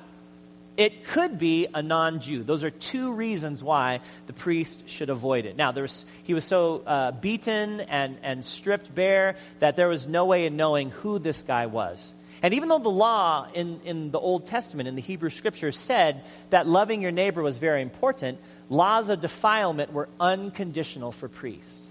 it 0.77 1.07
could 1.07 1.39
be 1.39 1.69
a 1.73 1.83
non 1.83 2.21
Jew. 2.21 2.43
Those 2.43 2.65
are 2.65 2.71
two 2.71 3.15
reasons 3.15 3.63
why 3.63 4.01
the 4.27 4.35
priest 4.35 4.91
should 4.91 5.09
avoid 5.09 5.47
it. 5.47 5.57
Now, 5.57 5.73
there 5.73 5.83
was, 5.83 6.05
he 6.25 6.35
was 6.35 6.45
so 6.45 6.83
uh, 6.87 7.13
beaten 7.13 7.81
and, 7.81 8.19
and 8.23 8.45
stripped 8.45 8.95
bare 8.95 9.37
that 9.61 9.77
there 9.77 9.89
was 9.89 10.07
no 10.07 10.27
way 10.27 10.45
in 10.45 10.57
knowing 10.57 10.91
who 10.91 11.19
this 11.19 11.41
guy 11.41 11.67
was. 11.67 12.13
And 12.43 12.53
even 12.53 12.69
though 12.69 12.79
the 12.79 12.91
law 12.91 13.49
in, 13.55 13.81
in 13.85 14.11
the 14.11 14.21
Old 14.21 14.45
Testament, 14.45 14.89
in 14.89 14.95
the 14.95 15.01
Hebrew 15.01 15.31
Scriptures, 15.31 15.79
said 15.79 16.21
that 16.51 16.67
loving 16.67 17.01
your 17.01 17.13
neighbor 17.13 17.43
was 17.43 17.57
very 17.57 17.81
important, 17.81 18.39
laws 18.69 19.09
of 19.09 19.23
defilement 19.23 19.93
were 19.93 20.09
unconditional 20.21 21.13
for 21.13 21.29
priests. 21.29 21.86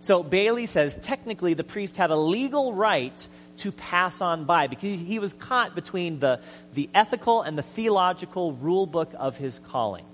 So 0.00 0.22
Bailey 0.22 0.66
says 0.66 0.96
technically 0.96 1.54
the 1.54 1.64
priest 1.64 1.96
had 1.96 2.10
a 2.10 2.16
legal 2.16 2.72
right 2.72 3.26
to 3.58 3.72
pass 3.72 4.20
on 4.20 4.44
by 4.44 4.66
because 4.66 4.98
he 4.98 5.18
was 5.18 5.34
caught 5.34 5.74
between 5.74 6.18
the, 6.18 6.40
the 6.74 6.88
ethical 6.94 7.42
and 7.42 7.58
the 7.58 7.62
theological 7.62 8.52
rule 8.52 8.86
book 8.86 9.12
of 9.18 9.36
his 9.36 9.58
calling. 9.58 10.04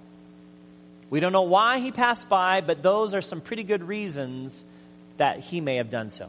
We 1.09 1.21
don't 1.21 1.33
know 1.33 1.43
why 1.43 1.79
he 1.79 1.93
passed 1.93 2.29
by, 2.29 2.61
but 2.61 2.83
those 2.83 3.15
are 3.15 3.21
some 3.21 3.41
pretty 3.41 3.63
good 3.63 3.85
reasons 3.85 4.65
that 5.19 5.39
he 5.39 5.61
may 5.61 5.77
have 5.77 5.91
done 5.91 6.11
so. 6.11 6.29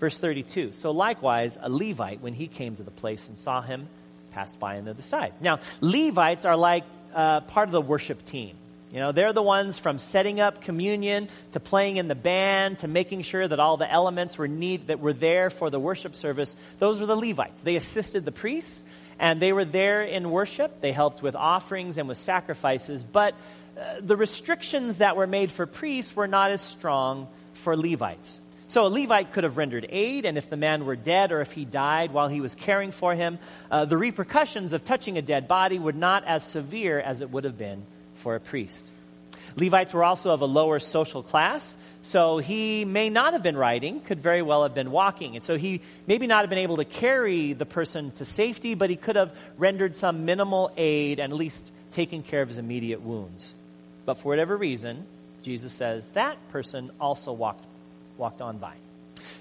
Verse 0.00 0.16
32 0.16 0.72
So 0.72 0.92
likewise, 0.92 1.58
a 1.60 1.68
Levite, 1.68 2.22
when 2.22 2.32
he 2.32 2.46
came 2.46 2.76
to 2.76 2.82
the 2.82 2.90
place 2.90 3.28
and 3.28 3.38
saw 3.38 3.60
him, 3.60 3.88
passed 4.32 4.58
by 4.58 4.78
on 4.78 4.86
the 4.86 4.92
other 4.92 5.02
side. 5.02 5.34
Now, 5.40 5.60
Levites 5.82 6.46
are 6.46 6.56
like 6.56 6.84
uh, 7.14 7.40
part 7.40 7.68
of 7.68 7.72
the 7.72 7.80
worship 7.80 8.24
team. 8.24 8.56
You 8.92 9.00
know, 9.00 9.12
they're 9.12 9.32
the 9.32 9.42
ones 9.42 9.78
from 9.78 9.98
setting 9.98 10.40
up 10.40 10.62
communion 10.62 11.28
to 11.52 11.60
playing 11.60 11.96
in 11.96 12.06
the 12.08 12.14
band 12.14 12.78
to 12.78 12.88
making 12.88 13.22
sure 13.22 13.46
that 13.46 13.58
all 13.58 13.76
the 13.76 13.90
elements 13.90 14.38
were 14.38 14.48
need 14.48 14.86
that 14.86 15.00
were 15.00 15.12
there 15.12 15.50
for 15.50 15.70
the 15.70 15.80
worship 15.80 16.14
service. 16.14 16.54
Those 16.78 17.00
were 17.00 17.06
the 17.06 17.16
Levites. 17.16 17.62
They 17.62 17.76
assisted 17.76 18.24
the 18.24 18.32
priests 18.32 18.82
and 19.18 19.40
they 19.40 19.52
were 19.52 19.64
there 19.64 20.02
in 20.02 20.30
worship. 20.30 20.80
They 20.80 20.92
helped 20.92 21.22
with 21.22 21.34
offerings 21.34 21.98
and 21.98 22.08
with 22.08 22.18
sacrifices, 22.18 23.02
but 23.02 23.34
uh, 23.76 24.00
the 24.00 24.16
restrictions 24.16 24.98
that 24.98 25.16
were 25.16 25.26
made 25.26 25.50
for 25.50 25.66
priests 25.66 26.14
were 26.14 26.28
not 26.28 26.50
as 26.50 26.62
strong 26.62 27.26
for 27.54 27.76
Levites. 27.76 28.40
So 28.68 28.86
a 28.86 28.88
Levite 28.88 29.32
could 29.32 29.44
have 29.44 29.56
rendered 29.56 29.86
aid, 29.88 30.24
and 30.24 30.36
if 30.36 30.50
the 30.50 30.56
man 30.56 30.86
were 30.86 30.96
dead 30.96 31.30
or 31.30 31.40
if 31.40 31.52
he 31.52 31.64
died 31.64 32.12
while 32.12 32.28
he 32.28 32.40
was 32.40 32.54
caring 32.54 32.90
for 32.90 33.14
him, 33.14 33.38
uh, 33.70 33.84
the 33.84 33.96
repercussions 33.96 34.72
of 34.72 34.82
touching 34.82 35.18
a 35.18 35.22
dead 35.22 35.46
body 35.46 35.78
were 35.78 35.92
not 35.92 36.24
as 36.24 36.44
severe 36.44 36.98
as 36.98 37.22
it 37.22 37.30
would 37.30 37.44
have 37.44 37.56
been 37.56 37.84
for 38.26 38.34
a 38.34 38.40
priest. 38.40 38.84
Levites 39.54 39.94
were 39.94 40.02
also 40.02 40.34
of 40.34 40.40
a 40.40 40.46
lower 40.46 40.80
social 40.80 41.22
class, 41.22 41.76
so 42.02 42.38
he 42.38 42.84
may 42.84 43.08
not 43.08 43.34
have 43.34 43.42
been 43.44 43.56
riding, 43.56 44.00
could 44.00 44.18
very 44.18 44.42
well 44.42 44.64
have 44.64 44.74
been 44.74 44.90
walking. 44.90 45.36
And 45.36 45.44
so 45.44 45.56
he 45.56 45.80
maybe 46.08 46.26
not 46.26 46.40
have 46.40 46.50
been 46.50 46.58
able 46.58 46.78
to 46.78 46.84
carry 46.84 47.52
the 47.52 47.64
person 47.64 48.10
to 48.18 48.24
safety, 48.24 48.74
but 48.74 48.90
he 48.90 48.96
could 48.96 49.14
have 49.14 49.32
rendered 49.58 49.94
some 49.94 50.24
minimal 50.24 50.72
aid 50.76 51.20
and 51.20 51.32
at 51.32 51.38
least 51.38 51.70
taken 51.92 52.24
care 52.24 52.42
of 52.42 52.48
his 52.48 52.58
immediate 52.58 53.00
wounds. 53.00 53.54
But 54.06 54.14
for 54.14 54.30
whatever 54.30 54.56
reason, 54.56 55.06
Jesus 55.44 55.72
says 55.72 56.08
that 56.14 56.36
person 56.50 56.90
also 57.00 57.32
walked, 57.32 57.64
walked 58.18 58.42
on 58.42 58.58
by. 58.58 58.72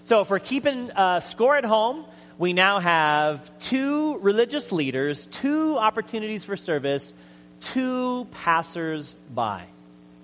So 0.03 0.21
if 0.21 0.29
we're 0.29 0.37
keeping 0.37 0.91
uh, 0.91 1.21
score 1.21 1.55
at 1.55 1.65
home, 1.65 2.05
we 2.37 2.53
now 2.53 2.79
have 2.79 3.49
two 3.57 4.19
religious 4.19 4.71
leaders, 4.71 5.25
two 5.25 5.75
opportunities 5.75 6.43
for 6.43 6.55
service, 6.55 7.15
two 7.65 8.25
passers 8.31 9.15
by. 9.34 9.63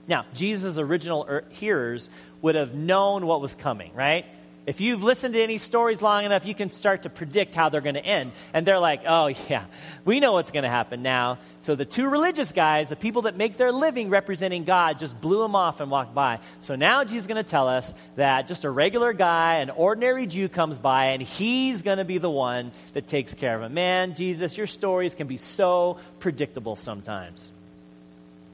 Now, 0.08 0.26
Jesus' 0.34 0.78
original 0.78 1.26
er, 1.28 1.44
hearers 1.50 2.10
would 2.42 2.56
have 2.56 2.74
known 2.74 3.26
what 3.26 3.42
was 3.42 3.56
coming, 3.56 3.92
right? 3.94 4.26
If 4.68 4.80
you've 4.80 5.02
listened 5.02 5.34
to 5.34 5.42
any 5.42 5.58
stories 5.58 6.04
long 6.04 6.24
enough, 6.24 6.46
you 6.46 6.54
can 6.54 6.70
start 6.70 7.04
to 7.04 7.10
predict 7.10 7.56
how 7.56 7.70
they're 7.70 7.82
going 7.82 7.96
to 7.96 8.06
end. 8.06 8.32
And 8.54 8.66
they're 8.66 8.80
like, 8.80 9.02
oh, 9.08 9.28
yeah, 9.50 9.66
we 10.06 10.20
know 10.20 10.34
what's 10.34 10.52
going 10.52 10.64
to 10.64 10.70
happen 10.70 11.02
now. 11.02 11.40
So 11.62 11.74
the 11.74 11.86
two 11.86 12.08
religious 12.10 12.52
guys, 12.52 12.90
the 12.90 12.96
people 12.96 13.24
that 13.24 13.36
make 13.36 13.58
their 13.58 13.72
living 13.72 14.12
representing 14.12 14.64
God, 14.64 15.00
just 15.00 15.20
blew 15.20 15.44
him 15.44 15.56
off 15.56 15.80
and 15.80 15.90
walked 15.90 16.14
by. 16.14 16.40
So 16.60 16.76
now 16.76 17.04
Jesus 17.04 17.24
is 17.24 17.28
going 17.28 17.44
to 17.44 17.50
tell 17.50 17.68
us 17.68 17.96
that 18.18 18.48
just 18.48 18.64
a 18.64 18.70
regular 18.70 19.14
guy, 19.14 19.56
an 19.56 19.72
ordinary 19.72 20.28
Jew 20.28 20.48
comes 20.48 20.78
by, 20.78 21.06
and 21.08 21.24
he's 21.24 21.82
going 21.82 21.98
to 21.98 22.06
be 22.06 22.20
the 22.20 22.30
one 22.30 22.72
that 22.94 23.08
takes 23.08 23.34
care 23.34 23.56
of 23.56 23.64
him. 23.64 23.74
Man, 23.74 24.14
Jesus, 24.14 24.56
your 24.58 24.68
stories 24.68 25.16
can 25.16 25.26
be 25.26 25.38
so 25.38 25.98
predictable 26.20 26.76
sometimes. 26.76 27.50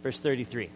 Verse 0.03 0.21
33. 0.21 0.69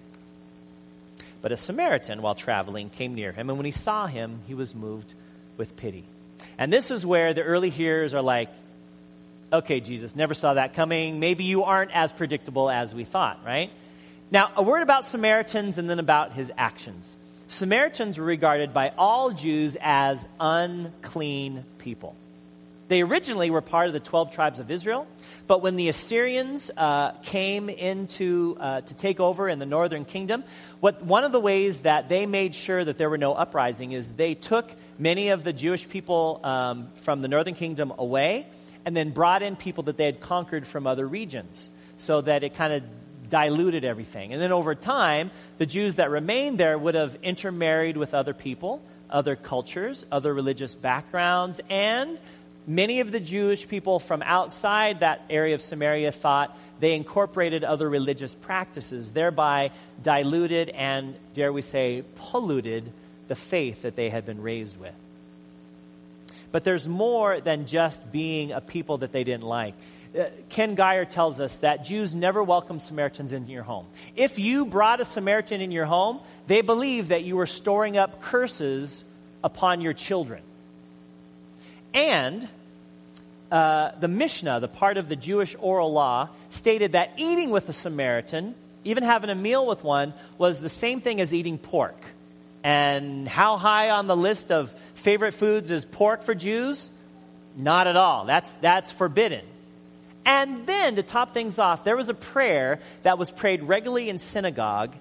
But 1.41 1.53
a 1.53 1.57
Samaritan, 1.57 2.21
while 2.21 2.35
traveling, 2.35 2.89
came 2.89 3.15
near 3.15 3.31
him, 3.31 3.49
and 3.49 3.57
when 3.57 3.65
he 3.65 3.71
saw 3.71 4.07
him, 4.07 4.39
he 4.45 4.53
was 4.53 4.75
moved 4.75 5.13
with 5.61 5.77
pity. 5.77 6.03
And 6.57 6.73
this 6.73 6.89
is 6.89 7.05
where 7.05 7.35
the 7.35 7.43
early 7.43 7.69
hearers 7.69 8.15
are 8.15 8.21
like, 8.23 8.49
okay, 9.53 9.79
Jesus, 9.79 10.15
never 10.15 10.33
saw 10.33 10.55
that 10.55 10.73
coming. 10.73 11.19
Maybe 11.19 11.43
you 11.43 11.65
aren't 11.65 11.91
as 11.91 12.11
predictable 12.11 12.67
as 12.67 12.95
we 12.95 13.03
thought, 13.03 13.45
right? 13.45 13.69
Now, 14.31 14.51
a 14.55 14.63
word 14.63 14.81
about 14.81 15.05
Samaritans 15.05 15.77
and 15.77 15.87
then 15.87 15.99
about 15.99 16.33
his 16.33 16.51
actions. 16.57 17.15
Samaritans 17.45 18.17
were 18.17 18.25
regarded 18.25 18.73
by 18.73 18.91
all 18.97 19.29
Jews 19.29 19.77
as 19.79 20.27
unclean 20.39 21.63
people. 21.77 22.15
They 22.87 23.01
originally 23.01 23.51
were 23.51 23.61
part 23.61 23.85
of 23.85 23.93
the 23.93 23.99
12 23.99 24.31
tribes 24.33 24.59
of 24.59 24.71
Israel, 24.71 25.05
but 25.45 25.61
when 25.61 25.75
the 25.75 25.89
Assyrians 25.89 26.71
uh, 26.75 27.11
came 27.21 27.69
into 27.69 28.57
uh, 28.59 28.81
to 28.81 28.93
take 28.95 29.19
over 29.19 29.47
in 29.47 29.59
the 29.59 29.67
northern 29.67 30.05
kingdom, 30.05 30.43
what 30.79 31.03
one 31.03 31.23
of 31.23 31.31
the 31.31 31.39
ways 31.39 31.81
that 31.81 32.09
they 32.09 32.25
made 32.25 32.55
sure 32.55 32.83
that 32.83 32.97
there 32.97 33.11
were 33.11 33.19
no 33.19 33.35
uprising 33.35 33.91
is 33.91 34.09
they 34.09 34.33
took 34.33 34.67
many 35.01 35.29
of 35.29 35.43
the 35.43 35.51
Jewish 35.51 35.89
people 35.89 36.39
um, 36.43 36.89
from 37.01 37.21
the 37.21 37.27
northern 37.27 37.55
kingdom 37.55 37.91
away, 37.97 38.45
and 38.85 38.95
then 38.95 39.09
brought 39.09 39.41
in 39.41 39.55
people 39.55 39.83
that 39.83 39.97
they 39.97 40.05
had 40.05 40.21
conquered 40.21 40.65
from 40.65 40.87
other 40.87 41.07
regions, 41.07 41.69
so 41.97 42.21
that 42.21 42.43
it 42.43 42.55
kind 42.55 42.73
of 42.73 42.83
diluted 43.29 43.83
everything. 43.83 44.31
And 44.31 44.41
then 44.41 44.51
over 44.51 44.75
time, 44.75 45.31
the 45.57 45.65
Jews 45.65 45.95
that 45.95 46.09
remained 46.09 46.57
there 46.57 46.77
would 46.77 46.95
have 46.95 47.17
intermarried 47.23 47.97
with 47.97 48.13
other 48.13 48.33
people, 48.33 48.81
other 49.09 49.35
cultures, 49.35 50.05
other 50.11 50.33
religious 50.33 50.75
backgrounds, 50.75 51.59
and 51.69 52.17
Many 52.67 52.99
of 52.99 53.11
the 53.11 53.19
Jewish 53.19 53.67
people 53.67 53.99
from 53.99 54.21
outside 54.21 54.99
that 54.99 55.25
area 55.31 55.55
of 55.55 55.63
Samaria 55.63 56.11
thought 56.11 56.55
they 56.79 56.93
incorporated 56.93 57.63
other 57.63 57.89
religious 57.89 58.35
practices, 58.35 59.09
thereby 59.09 59.71
diluted 60.03 60.69
and, 60.69 61.15
dare 61.33 61.51
we 61.51 61.63
say, 61.63 62.03
polluted 62.17 62.91
the 63.31 63.35
faith 63.35 63.83
that 63.83 63.95
they 63.95 64.09
had 64.09 64.25
been 64.25 64.41
raised 64.41 64.77
with. 64.77 64.93
But 66.51 66.65
there's 66.65 66.85
more 66.85 67.39
than 67.39 67.65
just 67.65 68.11
being 68.11 68.51
a 68.51 68.59
people 68.59 68.97
that 68.97 69.13
they 69.13 69.23
didn't 69.23 69.45
like. 69.45 69.73
Uh, 70.13 70.25
Ken 70.49 70.75
Geyer 70.75 71.05
tells 71.05 71.39
us 71.39 71.55
that 71.67 71.85
Jews 71.85 72.13
never 72.13 72.43
welcome 72.43 72.81
Samaritans 72.81 73.31
into 73.31 73.53
your 73.53 73.63
home. 73.63 73.85
If 74.17 74.37
you 74.37 74.65
brought 74.65 74.99
a 74.99 75.05
Samaritan 75.05 75.61
in 75.61 75.71
your 75.71 75.85
home, 75.85 76.19
they 76.47 76.59
believe 76.59 77.07
that 77.07 77.23
you 77.23 77.37
were 77.37 77.45
storing 77.45 77.95
up 77.95 78.21
curses 78.21 79.05
upon 79.45 79.79
your 79.79 79.93
children. 79.93 80.41
And 81.93 82.49
uh, 83.49 83.91
the 83.97 84.09
Mishnah, 84.09 84.59
the 84.59 84.67
part 84.67 84.97
of 84.97 85.07
the 85.07 85.15
Jewish 85.15 85.55
oral 85.57 85.93
law, 85.93 86.27
stated 86.49 86.91
that 86.91 87.13
eating 87.15 87.49
with 87.49 87.69
a 87.69 87.73
Samaritan, 87.73 88.55
even 88.83 89.03
having 89.03 89.29
a 89.29 89.35
meal 89.35 89.65
with 89.65 89.85
one, 89.85 90.13
was 90.37 90.59
the 90.59 90.67
same 90.67 90.99
thing 90.99 91.21
as 91.21 91.33
eating 91.33 91.57
pork. 91.57 91.95
And 92.63 93.27
how 93.27 93.57
high 93.57 93.89
on 93.89 94.07
the 94.07 94.15
list 94.15 94.51
of 94.51 94.73
favorite 94.95 95.33
foods 95.33 95.71
is 95.71 95.85
pork 95.85 96.23
for 96.23 96.35
Jews? 96.35 96.89
Not 97.57 97.87
at 97.87 97.97
all. 97.97 98.25
That's, 98.25 98.53
that's 98.55 98.91
forbidden. 98.91 99.45
And 100.25 100.67
then, 100.67 100.95
to 100.95 101.03
top 101.03 101.33
things 101.33 101.57
off, 101.57 101.83
there 101.83 101.97
was 101.97 102.09
a 102.09 102.13
prayer 102.13 102.79
that 103.03 103.17
was 103.17 103.31
prayed 103.31 103.63
regularly 103.63 104.09
in 104.09 104.19
synagogue 104.19 104.93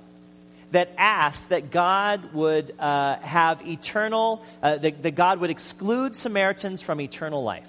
that 0.70 0.92
asked 0.96 1.50
that 1.50 1.70
God 1.70 2.32
would 2.32 2.74
uh, 2.78 3.16
have 3.16 3.66
eternal, 3.66 4.44
uh, 4.62 4.76
that, 4.76 5.02
that 5.02 5.14
God 5.14 5.40
would 5.40 5.50
exclude 5.50 6.16
Samaritans 6.16 6.80
from 6.80 7.00
eternal 7.00 7.42
life. 7.42 7.68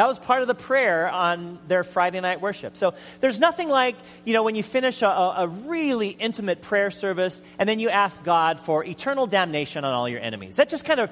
That 0.00 0.08
was 0.08 0.18
part 0.18 0.40
of 0.40 0.48
the 0.48 0.54
prayer 0.54 1.10
on 1.10 1.58
their 1.68 1.84
Friday 1.84 2.20
night 2.20 2.40
worship. 2.40 2.78
So 2.78 2.94
there's 3.20 3.38
nothing 3.38 3.68
like, 3.68 3.96
you 4.24 4.32
know, 4.32 4.42
when 4.42 4.54
you 4.54 4.62
finish 4.62 5.02
a, 5.02 5.06
a, 5.06 5.46
really 5.46 6.08
intimate 6.08 6.62
prayer 6.62 6.90
service 6.90 7.42
and 7.58 7.68
then 7.68 7.80
you 7.80 7.90
ask 7.90 8.24
God 8.24 8.60
for 8.60 8.82
eternal 8.82 9.26
damnation 9.26 9.84
on 9.84 9.92
all 9.92 10.08
your 10.08 10.20
enemies. 10.20 10.56
That 10.56 10.70
just 10.70 10.86
kind 10.86 11.00
of 11.00 11.10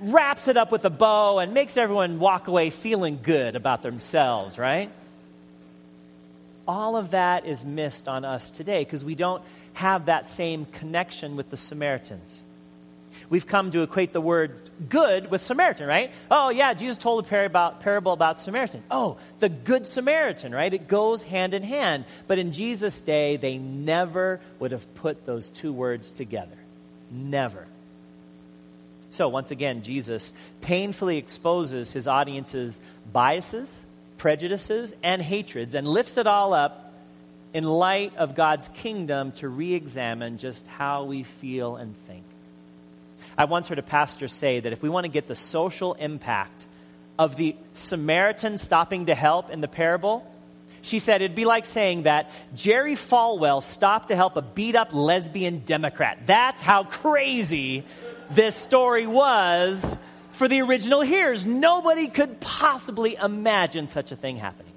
wraps 0.00 0.48
it 0.48 0.56
up 0.56 0.72
with 0.72 0.86
a 0.86 0.90
bow 0.90 1.38
and 1.38 1.52
makes 1.52 1.76
everyone 1.76 2.18
walk 2.18 2.48
away 2.48 2.70
feeling 2.70 3.18
good 3.22 3.56
about 3.56 3.82
themselves, 3.82 4.56
right? 4.56 4.90
All 6.66 6.96
of 6.96 7.10
that 7.10 7.44
is 7.44 7.62
missed 7.62 8.08
on 8.08 8.24
us 8.24 8.50
today 8.50 8.84
because 8.84 9.04
we 9.04 9.16
don't 9.16 9.42
have 9.74 10.06
that 10.06 10.26
same 10.26 10.64
connection 10.64 11.36
with 11.36 11.50
the 11.50 11.58
Samaritans. 11.58 12.40
We've 13.32 13.46
come 13.46 13.70
to 13.70 13.80
equate 13.80 14.12
the 14.12 14.20
word 14.20 14.60
good 14.90 15.30
with 15.30 15.42
Samaritan, 15.42 15.88
right? 15.88 16.12
Oh, 16.30 16.50
yeah, 16.50 16.74
Jesus 16.74 16.98
told 16.98 17.24
a 17.24 17.70
parable 17.80 18.12
about 18.12 18.38
Samaritan. 18.38 18.82
Oh, 18.90 19.16
the 19.40 19.48
good 19.48 19.86
Samaritan, 19.86 20.54
right? 20.54 20.72
It 20.72 20.86
goes 20.86 21.22
hand 21.22 21.54
in 21.54 21.62
hand. 21.62 22.04
But 22.26 22.38
in 22.38 22.52
Jesus' 22.52 23.00
day, 23.00 23.38
they 23.38 23.56
never 23.56 24.38
would 24.58 24.72
have 24.72 24.94
put 24.96 25.24
those 25.24 25.48
two 25.48 25.72
words 25.72 26.12
together. 26.12 26.58
Never. 27.10 27.66
So, 29.12 29.28
once 29.28 29.50
again, 29.50 29.80
Jesus 29.80 30.34
painfully 30.60 31.16
exposes 31.16 31.90
his 31.90 32.06
audience's 32.06 32.82
biases, 33.14 33.86
prejudices, 34.18 34.92
and 35.02 35.22
hatreds 35.22 35.74
and 35.74 35.88
lifts 35.88 36.18
it 36.18 36.26
all 36.26 36.52
up 36.52 36.92
in 37.54 37.64
light 37.64 38.14
of 38.16 38.34
God's 38.34 38.68
kingdom 38.68 39.32
to 39.32 39.48
re 39.48 39.72
examine 39.72 40.36
just 40.36 40.66
how 40.66 41.04
we 41.04 41.22
feel 41.22 41.76
and 41.76 41.96
think. 42.06 42.24
I 43.36 43.46
once 43.46 43.68
heard 43.68 43.78
a 43.78 43.82
pastor 43.82 44.28
say 44.28 44.60
that 44.60 44.72
if 44.72 44.82
we 44.82 44.88
want 44.88 45.04
to 45.04 45.10
get 45.10 45.28
the 45.28 45.34
social 45.34 45.94
impact 45.94 46.66
of 47.18 47.36
the 47.36 47.56
Samaritan 47.74 48.58
stopping 48.58 49.06
to 49.06 49.14
help 49.14 49.50
in 49.50 49.60
the 49.60 49.68
parable, 49.68 50.26
she 50.82 50.98
said 50.98 51.22
it'd 51.22 51.36
be 51.36 51.44
like 51.44 51.64
saying 51.64 52.02
that 52.02 52.30
Jerry 52.54 52.94
Falwell 52.94 53.62
stopped 53.62 54.08
to 54.08 54.16
help 54.16 54.36
a 54.36 54.42
beat 54.42 54.74
up 54.74 54.92
lesbian 54.92 55.60
Democrat. 55.60 56.18
That's 56.26 56.60
how 56.60 56.84
crazy 56.84 57.84
this 58.30 58.56
story 58.56 59.06
was 59.06 59.96
for 60.32 60.48
the 60.48 60.60
original 60.62 61.00
hearers. 61.00 61.46
Nobody 61.46 62.08
could 62.08 62.40
possibly 62.40 63.14
imagine 63.14 63.86
such 63.86 64.12
a 64.12 64.16
thing 64.16 64.36
happening. 64.36 64.71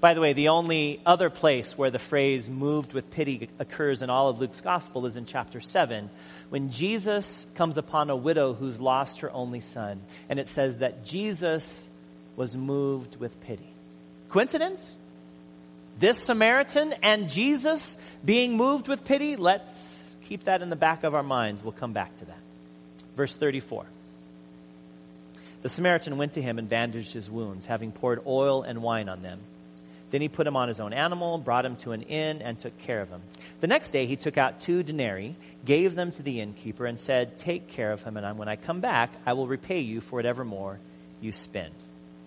By 0.00 0.14
the 0.14 0.20
way, 0.20 0.34
the 0.34 0.48
only 0.48 1.00
other 1.06 1.30
place 1.30 1.76
where 1.76 1.90
the 1.90 1.98
phrase 1.98 2.50
moved 2.50 2.92
with 2.92 3.10
pity 3.10 3.48
occurs 3.58 4.02
in 4.02 4.10
all 4.10 4.28
of 4.28 4.38
Luke's 4.40 4.60
gospel 4.60 5.06
is 5.06 5.16
in 5.16 5.24
chapter 5.24 5.60
7, 5.60 6.10
when 6.50 6.70
Jesus 6.70 7.46
comes 7.54 7.78
upon 7.78 8.10
a 8.10 8.16
widow 8.16 8.52
who's 8.52 8.78
lost 8.78 9.20
her 9.20 9.30
only 9.30 9.60
son. 9.60 10.00
And 10.28 10.38
it 10.38 10.48
says 10.48 10.78
that 10.78 11.04
Jesus 11.04 11.88
was 12.36 12.54
moved 12.56 13.18
with 13.18 13.40
pity. 13.40 13.66
Coincidence? 14.28 14.94
This 15.98 16.22
Samaritan 16.22 16.92
and 17.02 17.28
Jesus 17.28 18.00
being 18.24 18.56
moved 18.56 18.86
with 18.86 19.04
pity? 19.04 19.36
Let's 19.36 20.16
keep 20.28 20.44
that 20.44 20.60
in 20.60 20.68
the 20.68 20.76
back 20.76 21.04
of 21.04 21.14
our 21.14 21.22
minds. 21.22 21.62
We'll 21.62 21.72
come 21.72 21.94
back 21.94 22.14
to 22.16 22.26
that. 22.26 22.38
Verse 23.16 23.34
34. 23.34 23.86
The 25.62 25.68
Samaritan 25.70 26.18
went 26.18 26.34
to 26.34 26.42
him 26.42 26.58
and 26.58 26.68
bandaged 26.68 27.14
his 27.14 27.30
wounds, 27.30 27.64
having 27.64 27.92
poured 27.92 28.20
oil 28.26 28.62
and 28.62 28.82
wine 28.82 29.08
on 29.08 29.22
them. 29.22 29.40
Then 30.16 30.22
he 30.22 30.30
put 30.30 30.46
him 30.46 30.56
on 30.56 30.68
his 30.68 30.80
own 30.80 30.94
animal, 30.94 31.36
brought 31.36 31.66
him 31.66 31.76
to 31.76 31.92
an 31.92 32.00
inn, 32.00 32.40
and 32.40 32.58
took 32.58 32.78
care 32.78 33.02
of 33.02 33.10
him. 33.10 33.20
The 33.60 33.66
next 33.66 33.90
day 33.90 34.06
he 34.06 34.16
took 34.16 34.38
out 34.38 34.60
two 34.60 34.82
denarii, 34.82 35.36
gave 35.66 35.94
them 35.94 36.10
to 36.12 36.22
the 36.22 36.40
innkeeper, 36.40 36.86
and 36.86 36.98
said, 36.98 37.36
Take 37.36 37.68
care 37.68 37.92
of 37.92 38.02
him, 38.02 38.16
and 38.16 38.38
when 38.38 38.48
I 38.48 38.56
come 38.56 38.80
back, 38.80 39.10
I 39.26 39.34
will 39.34 39.46
repay 39.46 39.80
you 39.80 40.00
for 40.00 40.16
whatever 40.16 40.42
more 40.42 40.78
you 41.20 41.32
spend. 41.32 41.74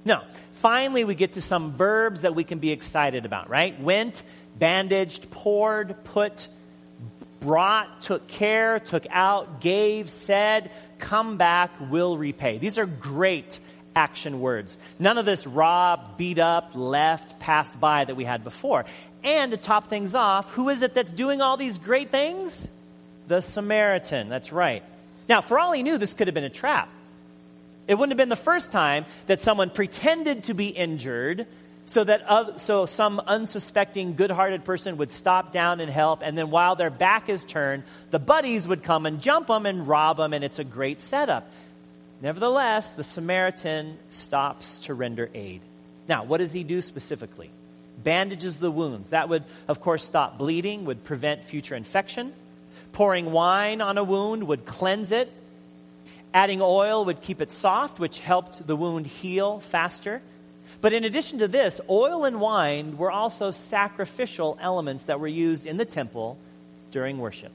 Now, 0.06 0.26
finally, 0.52 1.04
we 1.04 1.16
get 1.16 1.34
to 1.34 1.42
some 1.42 1.72
verbs 1.72 2.22
that 2.22 2.36
we 2.36 2.44
can 2.44 2.60
be 2.60 2.72
excited 2.72 3.26
about, 3.26 3.50
right? 3.50 3.82
Went, 3.82 4.22
bandaged, 4.60 5.32
poured, 5.32 5.96
put, 6.04 6.48
brought, 7.40 8.04
took 8.04 8.28
care, 8.28 8.80
took 8.80 9.08
out, 9.10 9.62
gave, 9.62 10.12
said, 10.12 10.70
come 11.00 11.38
back, 11.38 11.72
will 11.90 12.20
repay. 12.20 12.60
These 12.60 12.78
are 12.78 12.86
great 12.86 13.60
action 14.00 14.40
words. 14.40 14.78
None 14.98 15.18
of 15.18 15.26
this 15.26 15.46
robbed, 15.46 16.18
beat 16.18 16.40
up, 16.40 16.72
left, 16.74 17.38
passed 17.42 17.78
by 17.78 18.06
that 18.06 18.16
we 18.16 18.24
had 18.24 18.46
before. 18.46 18.86
And 19.26 19.52
to 19.52 19.58
top 19.58 19.90
things 19.90 20.16
off, 20.16 20.50
who 20.54 20.70
is 20.70 20.82
it 20.84 20.94
that's 20.94 21.12
doing 21.12 21.42
all 21.42 21.58
these 21.58 21.78
great 21.78 22.10
things? 22.10 22.70
The 23.28 23.42
Samaritan. 23.42 24.30
That's 24.30 24.54
right. 24.54 24.84
Now, 25.28 25.42
for 25.42 25.60
all 25.60 25.74
he 25.74 25.84
knew, 25.84 25.98
this 25.98 26.14
could 26.14 26.28
have 26.28 26.34
been 26.34 26.46
a 26.46 26.50
trap. 26.50 26.88
It 27.90 27.96
wouldn't 27.96 28.12
have 28.12 28.18
been 28.18 28.30
the 28.30 28.38
first 28.38 28.72
time 28.72 29.06
that 29.28 29.42
someone 29.42 29.70
pretended 29.70 30.44
to 30.44 30.54
be 30.54 30.68
injured 30.68 31.46
so 31.84 32.04
that 32.04 32.62
so 32.62 32.86
some 32.86 33.20
unsuspecting 33.20 34.16
good-hearted 34.16 34.64
person 34.64 34.98
would 34.98 35.12
stop 35.12 35.52
down 35.52 35.80
and 35.80 35.92
help 35.92 36.22
and 36.24 36.38
then 36.38 36.52
while 36.52 36.76
their 36.76 36.92
back 36.92 37.30
is 37.30 37.44
turned 37.44 37.82
the 38.12 38.20
buddies 38.20 38.68
would 38.68 38.84
come 38.84 39.08
and 39.08 39.22
jump 39.22 39.48
them 39.48 39.66
and 39.66 39.88
rob 39.88 40.18
them 40.18 40.34
and 40.34 40.44
it's 40.44 40.60
a 40.60 40.64
great 40.64 41.02
setup 41.02 41.50
nevertheless 42.22 42.94
the 42.94 43.04
samaritan 43.04 43.98
stops 44.10 44.80
to 44.80 44.94
render 44.94 45.30
aid. 45.34 45.62
Now 46.08 46.24
what 46.24 46.38
does 46.38 46.52
he 46.52 46.64
do 46.64 46.82
specifically? 46.82 47.50
Bandages 48.04 48.60
the 48.60 48.72
wounds. 48.72 49.12
That 49.12 49.30
would 49.30 49.44
of 49.68 49.82
course 49.82 50.06
stop 50.06 50.38
bleeding 50.38 50.86
would 50.86 51.04
prevent 51.04 51.44
future 51.44 51.76
infection. 51.76 52.34
Pouring 52.92 53.32
wine 53.32 53.82
on 53.82 53.98
a 53.98 54.04
wound 54.04 54.46
would 54.48 54.66
cleanse 54.66 55.12
it. 55.12 55.32
Adding 56.34 56.62
oil 56.62 57.06
would 57.06 57.22
keep 57.22 57.42
it 57.42 57.52
soft 57.52 58.00
which 58.00 58.20
helped 58.20 58.66
the 58.66 58.76
wound 58.76 59.08
heal 59.08 59.60
faster. 59.60 60.22
But 60.82 60.94
in 60.94 61.04
addition 61.04 61.40
to 61.40 61.48
this, 61.48 61.82
oil 61.90 62.24
and 62.26 62.40
wine 62.40 62.98
were 62.98 63.12
also 63.12 63.52
sacrificial 63.52 64.58
elements 64.62 65.06
that 65.06 65.20
were 65.20 65.28
used 65.28 65.66
in 65.66 65.78
the 65.78 65.86
temple 65.86 66.38
during 66.92 67.18
worship. 67.18 67.52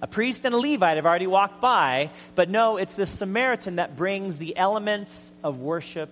A 0.00 0.06
priest 0.06 0.44
and 0.44 0.54
a 0.54 0.58
Levite 0.58 0.96
have 0.96 1.06
already 1.06 1.26
walked 1.26 1.60
by, 1.60 2.10
but 2.34 2.48
no, 2.48 2.76
it's 2.76 2.94
the 2.94 3.06
Samaritan 3.06 3.76
that 3.76 3.96
brings 3.96 4.38
the 4.38 4.56
elements 4.56 5.32
of 5.42 5.60
worship 5.60 6.10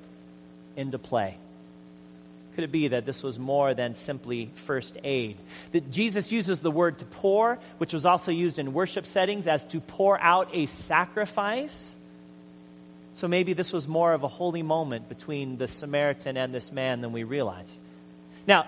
into 0.76 0.98
play. 0.98 1.36
Could 2.54 2.64
it 2.64 2.72
be 2.72 2.88
that 2.88 3.04
this 3.04 3.22
was 3.22 3.38
more 3.38 3.74
than 3.74 3.94
simply 3.94 4.50
first 4.64 4.96
aid? 5.04 5.36
That 5.72 5.90
Jesus 5.90 6.32
uses 6.32 6.60
the 6.60 6.70
word 6.70 6.98
to 6.98 7.04
pour, 7.04 7.58
which 7.78 7.92
was 7.92 8.06
also 8.06 8.32
used 8.32 8.58
in 8.58 8.72
worship 8.72 9.06
settings 9.06 9.46
as 9.46 9.64
to 9.66 9.80
pour 9.80 10.18
out 10.20 10.48
a 10.52 10.66
sacrifice 10.66 11.96
so 13.16 13.28
maybe 13.28 13.54
this 13.54 13.72
was 13.72 13.88
more 13.88 14.12
of 14.12 14.24
a 14.24 14.28
holy 14.28 14.62
moment 14.62 15.08
between 15.08 15.56
the 15.56 15.66
Samaritan 15.66 16.36
and 16.36 16.52
this 16.52 16.70
man 16.70 17.00
than 17.00 17.12
we 17.12 17.24
realize. 17.24 17.78
Now, 18.46 18.66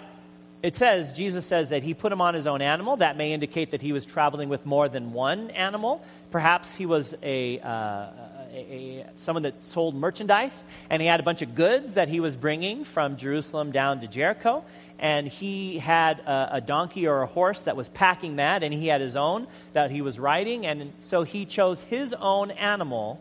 it 0.62 0.75
says, 0.75 1.12
Jesus 1.12 1.47
says 1.47 1.71
that 1.71 1.83
he 1.83 1.94
put 1.94 2.11
him 2.11 2.21
on 2.21 2.35
his 2.35 2.47
own 2.47 2.62
animal. 2.62 2.97
That 2.97 3.16
may 3.16 3.33
indicate 3.33 3.71
that 3.71 3.83
he 3.83 3.92
was 3.92 4.05
traveling 4.05 4.49
with 4.49 4.66
more 4.66 4.88
than 4.88 5.12
one 5.12 5.51
animal. 5.51 6.05
Perhaps 6.31 6.75
he 6.75 6.85
was 6.85 7.14
a, 7.23 7.61
uh, 7.61 7.68
a, 8.53 8.57
a, 8.57 9.07
someone 9.16 9.44
that 9.44 9.62
sold 9.62 9.94
merchandise 9.94 10.66
and 10.90 11.01
he 11.01 11.07
had 11.07 11.21
a 11.21 11.23
bunch 11.23 11.42
of 11.42 11.55
goods 11.55 11.94
that 11.94 12.09
he 12.09 12.18
was 12.18 12.35
bringing 12.35 12.85
from 12.85 13.16
Jerusalem 13.16 13.71
down 13.71 14.01
to 14.01 14.09
Jericho. 14.09 14.64
And 14.99 15.29
he 15.29 15.79
had 15.79 16.18
a, 16.21 16.57
a 16.57 16.61
donkey 16.61 17.07
or 17.07 17.23
a 17.23 17.27
horse 17.27 17.62
that 17.62 17.77
was 17.77 17.88
packing 17.88 18.37
that, 18.37 18.64
and 18.64 18.75
he 18.75 18.88
had 18.88 19.01
his 19.01 19.14
own 19.14 19.47
that 19.73 19.92
he 19.92 20.03
was 20.03 20.18
riding. 20.18 20.66
And 20.66 20.92
so 20.99 21.23
he 21.23 21.44
chose 21.44 21.81
his 21.83 22.14
own 22.14 22.51
animal 22.51 23.21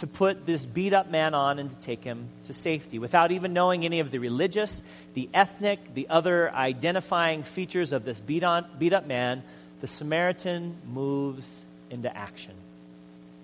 to 0.00 0.06
put 0.06 0.46
this 0.46 0.64
beat 0.64 0.94
up 0.94 1.10
man 1.10 1.34
on 1.34 1.58
and 1.58 1.68
to 1.68 1.76
take 1.76 2.02
him 2.02 2.26
to 2.44 2.54
safety 2.54 2.98
without 2.98 3.32
even 3.32 3.52
knowing 3.52 3.84
any 3.84 4.00
of 4.00 4.10
the 4.10 4.18
religious, 4.18 4.82
the 5.12 5.28
ethnic, 5.34 5.92
the 5.92 6.08
other 6.08 6.50
identifying 6.50 7.42
features 7.42 7.92
of 7.92 8.02
this 8.02 8.18
beat, 8.18 8.42
on, 8.42 8.64
beat 8.78 8.94
up 8.94 9.06
man. 9.06 9.42
The 9.82 9.86
Samaritan 9.86 10.74
moves 10.90 11.62
into 11.90 12.14
action. 12.16 12.54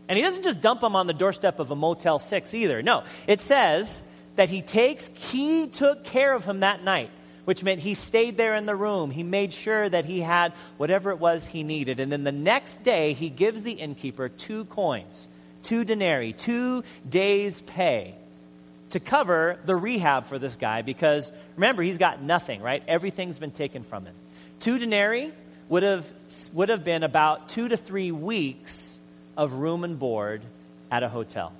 And 0.09 0.17
he 0.17 0.23
doesn't 0.23 0.45
just 0.45 0.63
dump 0.63 0.83
him 0.83 0.97
on 0.97 1.07
the 1.07 1.13
doorstep 1.13 1.59
of 1.59 1.71
a 1.71 1.77
Motel 1.77 2.19
6 2.19 2.55
either. 2.55 2.83
No, 2.83 3.05
it 3.27 3.43
says 3.43 4.01
that 4.37 4.49
he 4.49 4.63
takes, 4.63 5.09
he 5.09 5.67
took 5.67 6.05
care 6.05 6.33
of 6.33 6.45
him 6.45 6.61
that 6.61 6.83
night 6.83 7.11
which 7.45 7.63
meant 7.63 7.79
he 7.79 7.95
stayed 7.95 8.37
there 8.37 8.57
in 8.57 8.67
the 8.67 8.75
room. 8.75 9.13
He 9.13 9.23
made 9.23 9.53
sure 9.53 9.89
that 9.89 10.05
he 10.05 10.21
had 10.21 10.53
whatever 10.79 11.13
it 11.13 11.21
was 11.21 11.47
he 11.47 11.63
needed. 11.63 12.01
And 12.01 12.11
then 12.11 12.25
the 12.25 12.33
next 12.33 12.83
day, 12.83 13.13
he 13.13 13.31
gives 13.31 13.63
the 13.63 13.71
innkeeper 13.71 14.29
two 14.29 14.65
coins 14.65 15.29
two 15.67 15.85
denarii, 15.85 16.33
two 16.33 16.85
days' 17.09 17.61
pay 17.61 18.15
to 18.91 19.01
cover 19.01 19.59
the 19.67 19.75
rehab 19.75 20.27
for 20.27 20.39
this 20.39 20.57
guy 20.57 20.83
because 20.83 21.31
remember, 21.57 21.83
he's 21.83 21.99
got 21.99 22.23
nothing, 22.23 22.63
right? 22.63 22.83
Everything's 22.87 23.39
been 23.39 23.51
taken 23.51 23.83
from 23.83 24.07
him. 24.07 24.15
Two 24.61 24.79
denarii 24.79 25.33
would 25.69 25.83
have, 25.83 26.11
would 26.55 26.69
have 26.69 26.85
been 26.85 27.03
about 27.03 27.49
two 27.49 27.69
to 27.69 27.77
three 27.77 28.13
weeks 28.13 28.99
of 29.37 29.55
room 29.55 29.85
and 29.85 29.99
board 29.99 30.41
at 30.91 31.03
a 31.03 31.09
hotel. 31.09 31.53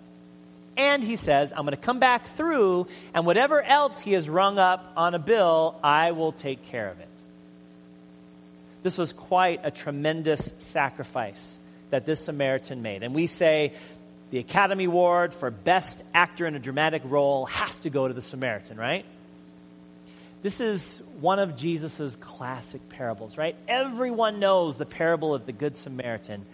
And 0.77 1.03
he 1.03 1.17
says, 1.17 1.53
I'm 1.53 1.63
going 1.65 1.71
to 1.71 1.77
come 1.77 1.99
back 1.99 2.27
through, 2.37 2.87
and 3.15 3.25
whatever 3.25 3.63
else 3.63 3.99
he 3.99 4.13
has 4.13 4.29
rung 4.29 4.59
up 4.59 4.93
on 4.97 5.15
a 5.15 5.19
bill, 5.19 5.75
I 5.83 6.13
will 6.13 6.33
take 6.33 6.67
care 6.67 6.89
of 6.89 7.01
it. 7.01 7.09
This 8.83 8.99
was 8.99 9.13
quite 9.13 9.61
a 9.65 9.71
tremendous 9.71 10.53
sacrifice 10.59 11.59
that 11.91 12.05
this 12.05 12.25
Samaritan 12.25 12.83
made. 12.83 13.03
And 13.03 13.15
we 13.15 13.27
say, 13.27 13.73
the 14.31 14.39
Academy 14.39 14.85
Award 14.85 15.33
for 15.33 15.51
Best 15.51 16.03
Actor 16.15 16.47
in 16.47 16.55
a 16.55 16.59
Dramatic 16.59 17.03
Role 17.05 17.47
has 17.47 17.81
to 17.81 17.91
go 17.91 18.09
to 18.09 18.15
the 18.15 18.23
Samaritan, 18.23 18.77
right? 18.77 19.05
This 20.43 20.61
is 20.61 21.03
one 21.21 21.39
of 21.39 21.57
Jesus' 21.57 22.17
classic 22.17 22.89
parables, 22.91 23.39
right? 23.39 23.57
Everyone 23.69 24.39
knows 24.39 24.79
the 24.79 24.87
parable 24.87 25.35
of 25.35 25.47
the 25.47 25.53
Good 25.53 25.77
Samaritan. 25.77 26.45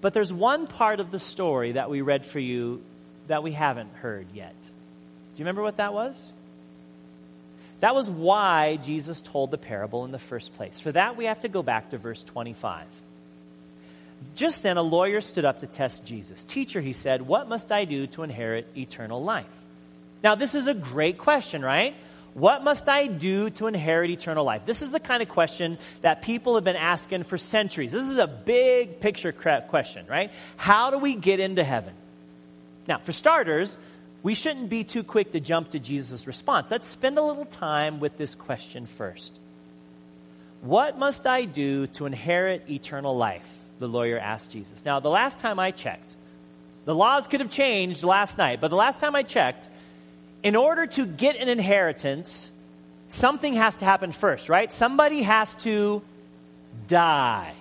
But 0.00 0.14
there's 0.14 0.32
one 0.32 0.66
part 0.66 1.00
of 1.00 1.10
the 1.10 1.18
story 1.18 1.72
that 1.72 1.90
we 1.90 2.02
read 2.02 2.24
for 2.24 2.38
you 2.38 2.82
that 3.26 3.42
we 3.42 3.52
haven't 3.52 3.92
heard 3.94 4.26
yet. 4.32 4.54
Do 4.60 5.40
you 5.40 5.44
remember 5.44 5.62
what 5.62 5.78
that 5.78 5.92
was? 5.92 6.32
That 7.80 7.94
was 7.94 8.10
why 8.10 8.76
Jesus 8.76 9.20
told 9.20 9.50
the 9.50 9.58
parable 9.58 10.04
in 10.04 10.10
the 10.10 10.18
first 10.18 10.56
place. 10.56 10.80
For 10.80 10.92
that, 10.92 11.16
we 11.16 11.26
have 11.26 11.40
to 11.40 11.48
go 11.48 11.62
back 11.62 11.90
to 11.90 11.98
verse 11.98 12.22
25. 12.22 12.86
Just 14.38 14.62
then, 14.62 14.76
a 14.76 14.82
lawyer 14.82 15.20
stood 15.20 15.44
up 15.44 15.58
to 15.60 15.66
test 15.66 16.06
Jesus. 16.06 16.44
Teacher, 16.44 16.80
he 16.80 16.92
said, 16.92 17.22
what 17.22 17.48
must 17.48 17.72
I 17.72 17.84
do 17.84 18.06
to 18.06 18.22
inherit 18.22 18.68
eternal 18.76 19.20
life? 19.20 19.52
Now, 20.22 20.36
this 20.36 20.54
is 20.54 20.68
a 20.68 20.74
great 20.74 21.18
question, 21.18 21.60
right? 21.60 21.96
What 22.34 22.62
must 22.62 22.88
I 22.88 23.08
do 23.08 23.50
to 23.50 23.66
inherit 23.66 24.10
eternal 24.10 24.44
life? 24.44 24.64
This 24.64 24.80
is 24.80 24.92
the 24.92 25.00
kind 25.00 25.24
of 25.24 25.28
question 25.28 25.76
that 26.02 26.22
people 26.22 26.54
have 26.54 26.62
been 26.62 26.76
asking 26.76 27.24
for 27.24 27.36
centuries. 27.36 27.90
This 27.90 28.08
is 28.08 28.16
a 28.16 28.28
big 28.28 29.00
picture 29.00 29.32
question, 29.32 30.06
right? 30.08 30.30
How 30.56 30.92
do 30.92 30.98
we 30.98 31.16
get 31.16 31.40
into 31.40 31.64
heaven? 31.64 31.94
Now, 32.86 32.98
for 32.98 33.10
starters, 33.10 33.76
we 34.22 34.34
shouldn't 34.34 34.68
be 34.68 34.84
too 34.84 35.02
quick 35.02 35.32
to 35.32 35.40
jump 35.40 35.70
to 35.70 35.80
Jesus' 35.80 36.28
response. 36.28 36.70
Let's 36.70 36.86
spend 36.86 37.18
a 37.18 37.22
little 37.22 37.44
time 37.44 37.98
with 37.98 38.16
this 38.16 38.36
question 38.36 38.86
first. 38.86 39.36
What 40.60 40.96
must 40.96 41.26
I 41.26 41.44
do 41.44 41.88
to 41.88 42.06
inherit 42.06 42.70
eternal 42.70 43.16
life? 43.16 43.57
The 43.78 43.88
lawyer 43.88 44.18
asked 44.18 44.50
Jesus. 44.50 44.84
Now, 44.84 45.00
the 45.00 45.10
last 45.10 45.40
time 45.40 45.58
I 45.58 45.70
checked, 45.70 46.14
the 46.84 46.94
laws 46.94 47.26
could 47.26 47.40
have 47.40 47.50
changed 47.50 48.02
last 48.02 48.38
night, 48.38 48.60
but 48.60 48.68
the 48.68 48.76
last 48.76 48.98
time 49.00 49.14
I 49.14 49.22
checked, 49.22 49.68
in 50.42 50.56
order 50.56 50.86
to 50.86 51.06
get 51.06 51.36
an 51.36 51.48
inheritance, 51.48 52.50
something 53.08 53.54
has 53.54 53.76
to 53.78 53.84
happen 53.84 54.12
first, 54.12 54.48
right? 54.48 54.70
Somebody 54.70 55.22
has 55.22 55.54
to 55.64 56.02
die. 56.86 57.52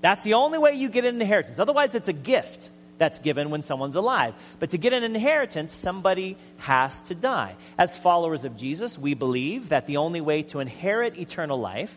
That's 0.00 0.22
the 0.22 0.34
only 0.34 0.58
way 0.58 0.74
you 0.74 0.88
get 0.88 1.04
an 1.04 1.20
inheritance. 1.20 1.58
Otherwise, 1.58 1.94
it's 1.94 2.08
a 2.08 2.12
gift 2.12 2.70
that's 2.98 3.18
given 3.18 3.50
when 3.50 3.62
someone's 3.62 3.96
alive. 3.96 4.34
But 4.60 4.70
to 4.70 4.78
get 4.78 4.92
an 4.92 5.02
inheritance, 5.02 5.72
somebody 5.72 6.36
has 6.58 7.00
to 7.02 7.14
die. 7.14 7.56
As 7.78 7.96
followers 7.96 8.44
of 8.44 8.56
Jesus, 8.56 8.98
we 8.98 9.14
believe 9.14 9.70
that 9.70 9.86
the 9.86 9.96
only 9.96 10.20
way 10.20 10.42
to 10.44 10.60
inherit 10.60 11.18
eternal 11.18 11.58
life 11.58 11.94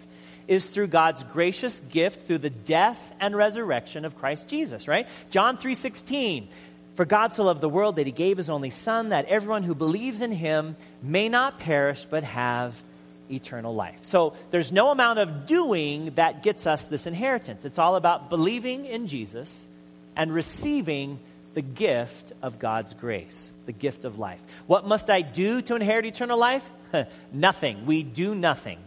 is 0.47 0.67
through 0.69 0.88
God's 0.88 1.23
gracious 1.23 1.79
gift 1.79 2.27
through 2.27 2.39
the 2.39 2.49
death 2.49 3.13
and 3.19 3.36
resurrection 3.36 4.05
of 4.05 4.17
Christ 4.17 4.47
Jesus, 4.47 4.88
right? 4.88 5.08
John 5.29 5.58
3:16 5.58 6.47
For 6.95 7.05
God 7.05 7.34
so 7.34 7.43
loved 7.43 7.62
the 7.62 7.69
world 7.69 7.97
that 7.97 8.05
he 8.05 8.12
gave 8.12 8.38
his 8.38 8.49
only 8.49 8.69
son 8.69 9.10
that 9.10 9.25
everyone 9.25 9.63
who 9.63 9.75
believes 9.75 10.21
in 10.21 10.31
him 10.31 10.75
may 11.01 11.27
not 11.27 11.60
perish 11.60 12.05
but 12.10 12.23
have 12.23 12.81
eternal 13.29 13.73
life. 13.73 13.99
So 14.03 14.34
there's 14.51 14.71
no 14.71 14.91
amount 14.91 15.19
of 15.19 15.45
doing 15.45 16.12
that 16.12 16.43
gets 16.43 16.67
us 16.67 16.86
this 16.86 17.08
inheritance. 17.08 17.65
It's 17.65 17.79
all 17.79 17.95
about 17.95 18.29
believing 18.29 18.86
in 18.86 19.08
Jesus 19.08 19.67
and 20.15 20.34
receiving 20.34 21.19
the 21.53 21.62
gift 21.62 22.34
of 22.41 22.60
God's 22.60 22.93
grace, 22.93 23.49
the 23.65 23.71
gift 23.71 24.05
of 24.05 24.19
life. 24.19 24.41
What 24.67 24.86
must 24.86 25.10
I 25.10 25.21
do 25.21 25.62
to 25.63 25.75
inherit 25.75 26.05
eternal 26.05 26.38
life? 26.38 26.69
nothing. 27.31 27.86
We 27.86 28.03
do 28.03 28.36
nothing. 28.36 28.77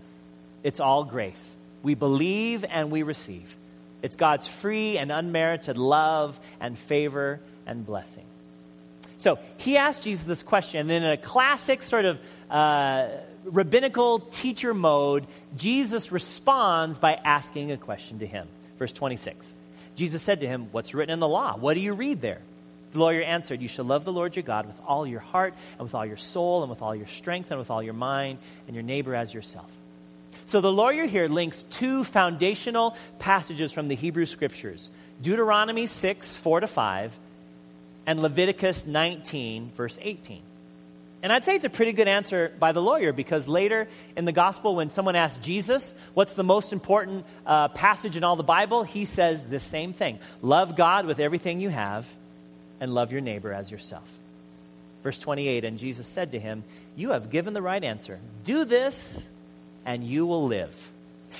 It's 0.62 0.80
all 0.80 1.04
grace. 1.04 1.56
We 1.82 1.94
believe 1.94 2.64
and 2.68 2.90
we 2.90 3.02
receive. 3.02 3.56
It's 4.02 4.16
God's 4.16 4.46
free 4.46 4.98
and 4.98 5.10
unmerited 5.10 5.76
love 5.76 6.38
and 6.60 6.78
favor 6.78 7.40
and 7.66 7.84
blessing. 7.84 8.24
So 9.18 9.38
he 9.56 9.76
asked 9.76 10.04
Jesus 10.04 10.24
this 10.24 10.44
question, 10.44 10.80
and 10.80 10.90
then 10.90 11.02
in 11.02 11.10
a 11.10 11.16
classic 11.16 11.82
sort 11.82 12.04
of 12.04 12.20
uh, 12.48 13.08
rabbinical 13.44 14.20
teacher 14.20 14.72
mode, 14.72 15.26
Jesus 15.56 16.12
responds 16.12 16.98
by 16.98 17.14
asking 17.14 17.72
a 17.72 17.76
question 17.76 18.20
to 18.20 18.26
him. 18.26 18.46
Verse 18.78 18.92
26. 18.92 19.52
Jesus 19.96 20.22
said 20.22 20.40
to 20.40 20.46
him, 20.46 20.68
What's 20.70 20.94
written 20.94 21.12
in 21.12 21.18
the 21.18 21.28
law? 21.28 21.56
What 21.56 21.74
do 21.74 21.80
you 21.80 21.94
read 21.94 22.20
there? 22.20 22.38
The 22.92 23.00
lawyer 23.00 23.22
answered, 23.22 23.60
You 23.60 23.66
shall 23.66 23.84
love 23.84 24.04
the 24.04 24.12
Lord 24.12 24.36
your 24.36 24.44
God 24.44 24.66
with 24.66 24.76
all 24.86 25.04
your 25.04 25.20
heart, 25.20 25.54
and 25.72 25.80
with 25.80 25.94
all 25.94 26.06
your 26.06 26.16
soul, 26.16 26.62
and 26.62 26.70
with 26.70 26.80
all 26.80 26.94
your 26.94 27.08
strength, 27.08 27.50
and 27.50 27.58
with 27.58 27.70
all 27.70 27.82
your 27.82 27.94
mind, 27.94 28.38
and 28.68 28.76
your 28.76 28.84
neighbor 28.84 29.16
as 29.16 29.34
yourself. 29.34 29.70
So 30.48 30.62
the 30.62 30.72
lawyer 30.72 31.04
here 31.04 31.28
links 31.28 31.62
two 31.62 32.04
foundational 32.04 32.96
passages 33.18 33.70
from 33.70 33.88
the 33.88 33.94
Hebrew 33.94 34.24
Scriptures 34.24 34.88
Deuteronomy 35.20 35.86
6, 35.86 36.38
4 36.38 36.60
to 36.60 36.66
5, 36.66 37.14
and 38.06 38.22
Leviticus 38.22 38.86
19, 38.86 39.70
verse 39.76 39.98
18. 40.00 40.40
And 41.22 41.34
I'd 41.34 41.44
say 41.44 41.54
it's 41.54 41.66
a 41.66 41.70
pretty 41.70 41.92
good 41.92 42.08
answer 42.08 42.50
by 42.58 42.72
the 42.72 42.80
lawyer 42.80 43.12
because 43.12 43.46
later 43.46 43.88
in 44.16 44.24
the 44.24 44.32
gospel, 44.32 44.74
when 44.74 44.88
someone 44.88 45.16
asks 45.16 45.44
Jesus, 45.44 45.94
what's 46.14 46.32
the 46.32 46.44
most 46.44 46.72
important 46.72 47.26
uh, 47.44 47.68
passage 47.68 48.16
in 48.16 48.24
all 48.24 48.36
the 48.36 48.42
Bible, 48.42 48.84
he 48.84 49.04
says 49.04 49.48
the 49.48 49.60
same 49.60 49.92
thing 49.92 50.18
Love 50.40 50.76
God 50.76 51.04
with 51.04 51.20
everything 51.20 51.60
you 51.60 51.68
have 51.68 52.06
and 52.80 52.94
love 52.94 53.12
your 53.12 53.20
neighbor 53.20 53.52
as 53.52 53.70
yourself. 53.70 54.08
Verse 55.02 55.18
28 55.18 55.66
And 55.66 55.78
Jesus 55.78 56.06
said 56.06 56.32
to 56.32 56.40
him, 56.40 56.64
You 56.96 57.10
have 57.10 57.28
given 57.28 57.52
the 57.52 57.60
right 57.60 57.84
answer. 57.84 58.18
Do 58.44 58.64
this 58.64 59.26
and 59.88 60.04
you 60.04 60.26
will 60.26 60.44
live. 60.44 60.92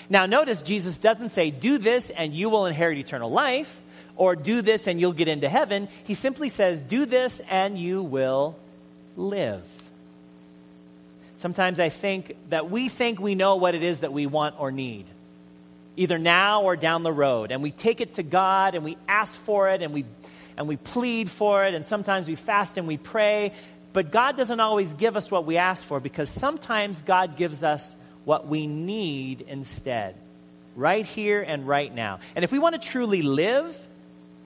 Now, 0.08 0.24
notice 0.24 0.62
Jesus 0.62 0.96
doesn't 0.96 1.28
say, 1.28 1.50
Do 1.50 1.76
this 1.76 2.08
and 2.08 2.32
you 2.32 2.48
will 2.48 2.64
inherit 2.64 2.96
eternal 2.96 3.30
life, 3.30 3.82
or 4.16 4.36
do 4.36 4.62
this 4.62 4.86
and 4.86 4.98
you'll 4.98 5.12
get 5.12 5.28
into 5.28 5.50
heaven. 5.50 5.86
He 6.04 6.14
simply 6.14 6.48
says, 6.48 6.80
Do 6.80 7.04
this 7.04 7.42
and 7.50 7.78
you 7.78 8.02
will 8.02 8.56
live. 9.18 9.62
Sometimes 11.36 11.78
I 11.78 11.90
think 11.90 12.36
that 12.48 12.70
we 12.70 12.88
think 12.88 13.20
we 13.20 13.34
know 13.34 13.56
what 13.56 13.74
it 13.74 13.82
is 13.82 14.00
that 14.00 14.14
we 14.14 14.24
want 14.24 14.58
or 14.58 14.72
need, 14.72 15.04
either 15.98 16.16
now 16.16 16.62
or 16.62 16.74
down 16.74 17.02
the 17.02 17.12
road. 17.12 17.52
And 17.52 17.62
we 17.62 17.70
take 17.70 18.00
it 18.00 18.14
to 18.14 18.22
God 18.22 18.74
and 18.74 18.82
we 18.82 18.96
ask 19.06 19.38
for 19.40 19.68
it 19.68 19.82
and 19.82 19.92
we, 19.92 20.06
and 20.56 20.66
we 20.66 20.78
plead 20.78 21.30
for 21.30 21.66
it. 21.66 21.74
And 21.74 21.84
sometimes 21.84 22.26
we 22.26 22.34
fast 22.34 22.78
and 22.78 22.88
we 22.88 22.96
pray. 22.96 23.52
But 23.92 24.10
God 24.10 24.38
doesn't 24.38 24.58
always 24.58 24.94
give 24.94 25.18
us 25.18 25.30
what 25.30 25.44
we 25.44 25.58
ask 25.58 25.86
for 25.86 26.00
because 26.00 26.30
sometimes 26.30 27.02
God 27.02 27.36
gives 27.36 27.62
us 27.62 27.94
what 28.28 28.46
we 28.46 28.66
need 28.66 29.40
instead, 29.40 30.14
right 30.76 31.06
here 31.06 31.40
and 31.40 31.66
right 31.66 31.94
now. 31.94 32.20
And 32.36 32.44
if 32.44 32.52
we 32.52 32.58
want 32.58 32.74
to 32.74 32.78
truly 32.86 33.22
live, 33.22 33.74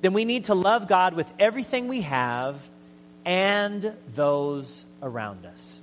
then 0.03 0.13
we 0.13 0.25
need 0.25 0.45
to 0.45 0.55
love 0.55 0.87
God 0.87 1.15
with 1.15 1.29
everything 1.41 1.89
we 1.89 2.03
have 2.03 2.55
and 3.25 3.93
those 4.15 4.85
around 5.03 5.45
us. 5.47 5.81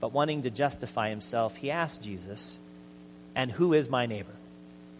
But 0.00 0.12
wanting 0.12 0.42
to 0.42 0.50
justify 0.50 1.08
himself, 1.08 1.56
he 1.56 1.70
asked 1.70 2.02
Jesus, 2.02 2.58
And 3.34 3.50
who 3.50 3.72
is 3.72 3.88
my 3.88 4.04
neighbor? 4.04 4.34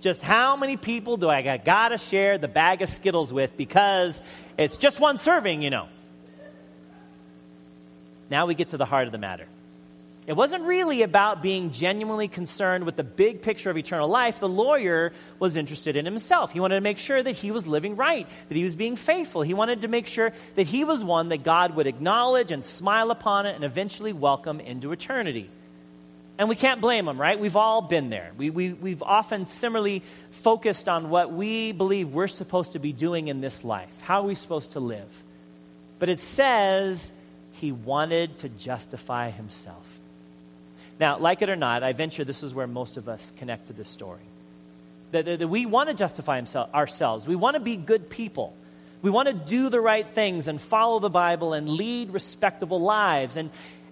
Just 0.00 0.22
how 0.22 0.56
many 0.56 0.78
people 0.78 1.18
do 1.18 1.28
I 1.28 1.58
got 1.58 1.90
to 1.90 1.98
share 1.98 2.38
the 2.38 2.48
bag 2.48 2.80
of 2.80 2.88
Skittles 2.88 3.34
with 3.34 3.54
because 3.58 4.22
it's 4.56 4.78
just 4.78 4.98
one 4.98 5.18
serving, 5.18 5.60
you 5.60 5.68
know? 5.68 5.88
Now 8.30 8.46
we 8.46 8.54
get 8.54 8.68
to 8.68 8.78
the 8.78 8.86
heart 8.86 9.04
of 9.04 9.12
the 9.12 9.18
matter. 9.18 9.44
It 10.28 10.36
wasn't 10.36 10.64
really 10.64 11.00
about 11.00 11.40
being 11.40 11.70
genuinely 11.70 12.28
concerned 12.28 12.84
with 12.84 12.96
the 12.96 13.02
big 13.02 13.40
picture 13.40 13.70
of 13.70 13.78
eternal 13.78 14.08
life. 14.08 14.40
The 14.40 14.48
lawyer 14.48 15.14
was 15.38 15.56
interested 15.56 15.96
in 15.96 16.04
himself. 16.04 16.52
He 16.52 16.60
wanted 16.60 16.74
to 16.74 16.82
make 16.82 16.98
sure 16.98 17.22
that 17.22 17.32
he 17.32 17.50
was 17.50 17.66
living 17.66 17.96
right, 17.96 18.28
that 18.50 18.54
he 18.54 18.62
was 18.62 18.76
being 18.76 18.96
faithful. 18.96 19.40
He 19.40 19.54
wanted 19.54 19.80
to 19.80 19.88
make 19.88 20.06
sure 20.06 20.34
that 20.56 20.66
he 20.66 20.84
was 20.84 21.02
one 21.02 21.30
that 21.30 21.44
God 21.44 21.76
would 21.76 21.86
acknowledge 21.86 22.52
and 22.52 22.62
smile 22.62 23.10
upon 23.10 23.46
it 23.46 23.54
and 23.54 23.64
eventually 23.64 24.12
welcome 24.12 24.60
into 24.60 24.92
eternity. 24.92 25.48
And 26.36 26.50
we 26.50 26.56
can't 26.56 26.82
blame 26.82 27.08
him, 27.08 27.18
right? 27.18 27.40
We've 27.40 27.56
all 27.56 27.80
been 27.80 28.10
there. 28.10 28.32
We, 28.36 28.50
we, 28.50 28.74
we've 28.74 29.02
often 29.02 29.46
similarly 29.46 30.02
focused 30.30 30.90
on 30.90 31.08
what 31.08 31.32
we 31.32 31.72
believe 31.72 32.10
we're 32.10 32.28
supposed 32.28 32.72
to 32.72 32.78
be 32.78 32.92
doing 32.92 33.28
in 33.28 33.40
this 33.40 33.64
life. 33.64 33.88
How 34.02 34.20
are 34.20 34.26
we 34.26 34.34
supposed 34.34 34.72
to 34.72 34.80
live? 34.80 35.08
But 35.98 36.10
it 36.10 36.18
says 36.18 37.10
he 37.52 37.72
wanted 37.72 38.36
to 38.38 38.50
justify 38.50 39.30
himself. 39.30 39.97
Now, 41.00 41.18
like 41.18 41.42
it 41.42 41.48
or 41.48 41.56
not, 41.56 41.82
I 41.82 41.92
venture 41.92 42.24
this 42.24 42.42
is 42.42 42.52
where 42.52 42.66
most 42.66 42.96
of 42.96 43.08
us 43.08 43.32
connect 43.38 43.68
to 43.68 43.72
this 43.72 43.88
story. 43.88 44.20
That, 45.12 45.24
that, 45.24 45.38
that 45.38 45.48
we 45.48 45.64
want 45.64 45.88
to 45.88 45.94
justify 45.94 46.36
himself, 46.36 46.72
ourselves. 46.74 47.26
We 47.26 47.36
want 47.36 47.54
to 47.54 47.60
be 47.60 47.76
good 47.76 48.10
people. 48.10 48.54
We 49.00 49.10
want 49.10 49.28
to 49.28 49.34
do 49.34 49.68
the 49.68 49.80
right 49.80 50.06
things 50.06 50.48
and 50.48 50.60
follow 50.60 50.98
the 50.98 51.10
Bible 51.10 51.52
and 51.52 51.68
lead 51.68 52.10
respectable 52.10 52.80
lives. 52.80 53.36
And, 53.36 53.50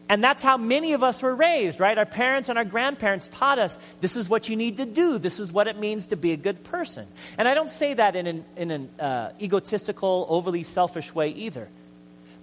and 0.08 0.22
that's 0.22 0.42
how 0.42 0.56
many 0.56 0.92
of 0.94 1.02
us 1.02 1.22
were 1.22 1.34
raised, 1.34 1.78
right? 1.78 1.96
Our 1.96 2.06
parents 2.06 2.48
and 2.48 2.58
our 2.58 2.64
grandparents 2.64 3.28
taught 3.28 3.58
us 3.58 3.78
this 4.00 4.16
is 4.16 4.28
what 4.28 4.48
you 4.48 4.56
need 4.56 4.78
to 4.78 4.84
do. 4.84 5.18
This 5.18 5.38
is 5.38 5.52
what 5.52 5.68
it 5.68 5.78
means 5.78 6.08
to 6.08 6.16
be 6.16 6.32
a 6.32 6.36
good 6.36 6.64
person. 6.64 7.06
And 7.38 7.46
I 7.46 7.54
don't 7.54 7.70
say 7.70 7.94
that 7.94 8.16
in 8.16 8.26
an, 8.26 8.44
in 8.56 8.70
an 8.72 9.00
uh, 9.00 9.32
egotistical, 9.40 10.26
overly 10.28 10.64
selfish 10.64 11.14
way 11.14 11.30
either. 11.30 11.68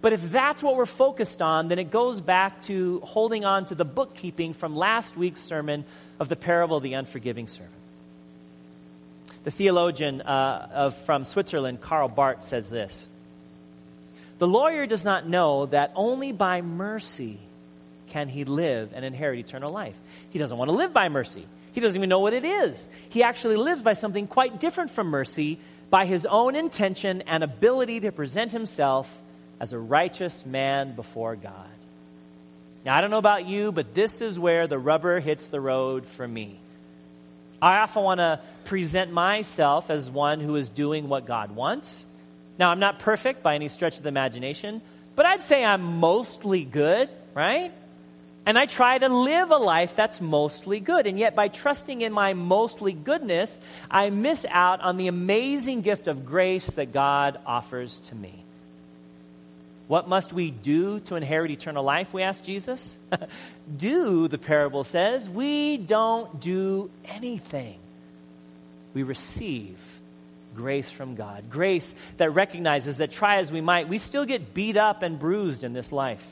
But 0.03 0.11
if 0.11 0.31
that's 0.31 0.61
what 0.61 0.75
we're 0.75 0.85
focused 0.85 1.41
on, 1.41 1.69
then 1.69 1.79
it 1.79 1.89
goes 1.89 2.19
back 2.19 2.61
to 2.63 2.99
holding 3.05 3.45
on 3.45 3.63
to 3.67 3.75
the 3.75 3.85
bookkeeping 3.85 4.53
from 4.53 4.75
last 4.75 5.15
week's 5.15 5.39
sermon 5.39 5.85
of 6.19 6.27
the 6.27 6.35
parable 6.35 6.75
of 6.75 6.83
the 6.83 6.95
unforgiving 6.95 7.47
servant. 7.47 7.71
The 9.45 9.51
theologian 9.51 10.21
uh, 10.21 10.67
of, 10.73 10.97
from 11.05 11.23
Switzerland, 11.23 11.79
Karl 11.79 12.09
Barth, 12.09 12.43
says 12.43 12.69
this 12.69 13.07
The 14.39 14.47
lawyer 14.47 14.85
does 14.85 15.05
not 15.05 15.25
know 15.25 15.67
that 15.67 15.93
only 15.95 16.33
by 16.33 16.61
mercy 16.61 17.39
can 18.07 18.27
he 18.27 18.43
live 18.43 18.91
and 18.93 19.05
inherit 19.05 19.39
eternal 19.39 19.71
life. 19.71 19.95
He 20.31 20.37
doesn't 20.37 20.57
want 20.57 20.67
to 20.67 20.75
live 20.75 20.91
by 20.91 21.07
mercy. 21.07 21.45
He 21.71 21.79
doesn't 21.79 21.95
even 21.95 22.09
know 22.09 22.19
what 22.19 22.33
it 22.33 22.43
is. 22.43 22.89
He 23.07 23.23
actually 23.23 23.55
lives 23.55 23.81
by 23.81 23.93
something 23.93 24.27
quite 24.27 24.59
different 24.59 24.91
from 24.91 25.07
mercy, 25.07 25.59
by 25.89 26.05
his 26.05 26.25
own 26.25 26.57
intention 26.57 27.21
and 27.21 27.41
ability 27.41 28.01
to 28.01 28.11
present 28.11 28.51
himself 28.51 29.09
as 29.59 29.73
a 29.73 29.79
righteous 29.79 30.45
man 30.45 30.95
before 30.95 31.35
God. 31.35 31.53
Now, 32.85 32.97
I 32.97 33.01
don't 33.01 33.11
know 33.11 33.17
about 33.17 33.47
you, 33.47 33.71
but 33.71 33.93
this 33.93 34.21
is 34.21 34.37
where 34.37 34.67
the 34.67 34.77
rubber 34.77 35.19
hits 35.19 35.47
the 35.47 35.61
road 35.61 36.05
for 36.05 36.27
me. 36.27 36.59
I 37.61 37.77
often 37.77 38.03
want 38.03 38.19
to 38.19 38.41
present 38.65 39.13
myself 39.13 39.89
as 39.89 40.11
one 40.11 40.41
who 40.41 40.57
is 40.57 40.67
doing 40.67 41.07
what 41.07 41.25
God 41.25 41.51
wants. 41.51 42.05
Now, 42.59 42.71
I'm 42.71 42.79
not 42.79 42.99
perfect 42.99 43.41
by 43.41 43.55
any 43.55 43.69
stretch 43.69 43.97
of 43.97 44.03
the 44.03 44.09
imagination, 44.09 44.81
but 45.15 45.25
I'd 45.25 45.41
say 45.41 45.63
I'm 45.63 45.99
mostly 45.99 46.65
good, 46.65 47.09
right? 47.33 47.71
And 48.45 48.57
I 48.57 48.65
try 48.65 48.97
to 48.97 49.07
live 49.07 49.51
a 49.51 49.57
life 49.57 49.95
that's 49.95 50.19
mostly 50.19 50.81
good. 50.81 51.07
And 51.07 51.17
yet, 51.17 51.35
by 51.35 51.47
trusting 51.47 52.01
in 52.01 52.11
my 52.11 52.33
mostly 52.33 52.91
goodness, 52.91 53.57
I 53.89 54.09
miss 54.09 54.45
out 54.49 54.81
on 54.81 54.97
the 54.97 55.07
amazing 55.07 55.81
gift 55.81 56.09
of 56.09 56.25
grace 56.25 56.67
that 56.71 56.91
God 56.91 57.39
offers 57.45 57.99
to 58.01 58.15
me. 58.15 58.43
What 59.87 60.07
must 60.07 60.31
we 60.31 60.49
do 60.49 60.99
to 61.01 61.15
inherit 61.15 61.51
eternal 61.51 61.83
life? 61.83 62.13
We 62.13 62.23
ask 62.23 62.43
Jesus. 62.43 62.97
do, 63.77 64.27
the 64.27 64.37
parable 64.37 64.83
says. 64.83 65.29
We 65.29 65.77
don't 65.77 66.39
do 66.39 66.89
anything. 67.05 67.77
We 68.93 69.03
receive 69.03 69.77
grace 70.55 70.89
from 70.89 71.15
God. 71.15 71.49
Grace 71.49 71.95
that 72.17 72.31
recognizes 72.31 72.97
that, 72.97 73.11
try 73.11 73.37
as 73.37 73.51
we 73.51 73.61
might, 73.61 73.89
we 73.89 73.97
still 73.97 74.25
get 74.25 74.53
beat 74.53 74.77
up 74.77 75.03
and 75.03 75.19
bruised 75.19 75.63
in 75.63 75.73
this 75.73 75.91
life. 75.91 76.25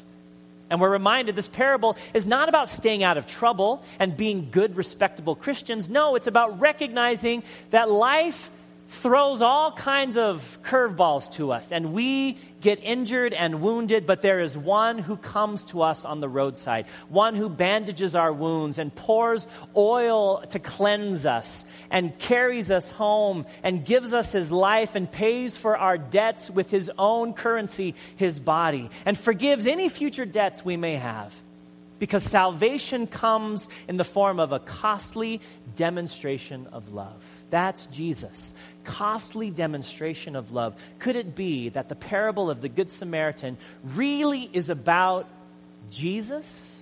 And 0.69 0.79
we're 0.79 0.89
reminded 0.89 1.35
this 1.35 1.49
parable 1.49 1.97
is 2.13 2.25
not 2.25 2.47
about 2.47 2.69
staying 2.69 3.03
out 3.03 3.17
of 3.17 3.27
trouble 3.27 3.83
and 3.99 4.15
being 4.15 4.49
good, 4.51 4.77
respectable 4.77 5.35
Christians. 5.35 5.89
No, 5.89 6.15
it's 6.15 6.27
about 6.27 6.61
recognizing 6.61 7.43
that 7.71 7.91
life 7.91 8.49
throws 8.91 9.41
all 9.41 9.71
kinds 9.71 10.17
of 10.17 10.60
curveballs 10.63 11.32
to 11.32 11.54
us, 11.54 11.71
and 11.71 11.93
we 11.93 12.38
get 12.60 12.84
injured 12.84 13.34
and 13.34 13.62
wounded, 13.62 14.06
but 14.06 14.21
there 14.21 14.41
is 14.41 14.58
one 14.58 14.97
who 14.97 15.15
comes 15.15 15.63
to 15.63 15.82
us 15.82 16.04
on 16.04 16.19
the 16.19 16.27
roadside, 16.27 16.86
one 17.08 17.34
who 17.34 17.49
bandages 17.49 18.15
our 18.15 18.34
wounds 18.34 18.77
and 18.80 18.93
pours 18.93 19.47
oil 19.77 20.41
to 20.49 20.60
cleanse 20.60 21.25
us 21.25 21.65
and 21.89 22.19
carries 22.19 22.69
us 22.69 22.89
home 22.89 23.45
and 23.63 23.86
gives 23.86 24.13
us 24.13 24.34
his 24.34 24.51
life 24.51 24.93
and 24.93 25.10
pays 25.10 25.56
for 25.56 25.77
our 25.77 25.97
debts 25.97 26.51
with 26.51 26.69
his 26.69 26.91
own 26.97 27.34
currency, 27.34 27.95
his 28.17 28.41
body, 28.41 28.89
and 29.06 29.17
forgives 29.17 29.67
any 29.67 29.88
future 29.88 30.25
debts 30.25 30.65
we 30.65 30.75
may 30.75 30.95
have. 30.95 31.34
Because 32.01 32.23
salvation 32.23 33.05
comes 33.05 33.69
in 33.87 33.95
the 33.95 34.03
form 34.03 34.39
of 34.39 34.53
a 34.53 34.57
costly 34.57 35.39
demonstration 35.75 36.65
of 36.71 36.91
love. 36.95 37.13
That's 37.51 37.85
Jesus. 37.85 38.55
Costly 38.83 39.51
demonstration 39.51 40.35
of 40.35 40.51
love. 40.51 40.73
Could 40.97 41.15
it 41.15 41.35
be 41.35 41.69
that 41.69 41.89
the 41.89 41.95
parable 41.95 42.49
of 42.49 42.59
the 42.59 42.69
Good 42.69 42.89
Samaritan 42.89 43.55
really 43.83 44.49
is 44.51 44.71
about 44.71 45.27
Jesus? 45.91 46.75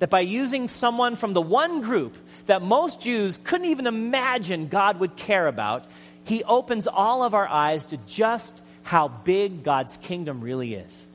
That 0.00 0.10
by 0.10 0.22
using 0.22 0.66
someone 0.66 1.14
from 1.14 1.32
the 1.32 1.40
one 1.40 1.82
group 1.82 2.16
that 2.46 2.60
most 2.60 3.00
Jews 3.00 3.36
couldn't 3.36 3.68
even 3.68 3.86
imagine 3.86 4.66
God 4.66 4.98
would 4.98 5.14
care 5.14 5.46
about, 5.46 5.84
he 6.24 6.42
opens 6.42 6.88
all 6.88 7.22
of 7.22 7.34
our 7.34 7.46
eyes 7.46 7.86
to 7.86 7.98
just 8.08 8.60
how 8.82 9.06
big 9.06 9.62
God's 9.62 9.96
kingdom 9.98 10.40
really 10.40 10.74
is. 10.74 11.06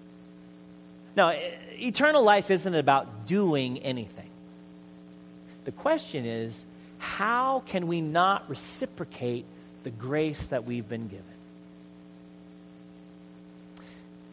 Now, 1.15 1.33
eternal 1.83 2.23
life 2.23 2.51
isn't 2.51 2.75
about 2.75 3.25
doing 3.25 3.79
anything. 3.79 4.29
The 5.65 5.71
question 5.71 6.25
is, 6.25 6.63
how 6.99 7.63
can 7.67 7.88
we 7.88 8.01
not 8.01 8.49
reciprocate 8.49 9.45
the 9.83 9.89
grace 9.89 10.47
that 10.47 10.65
we've 10.65 10.88
been 10.88 11.07
given? 11.07 11.25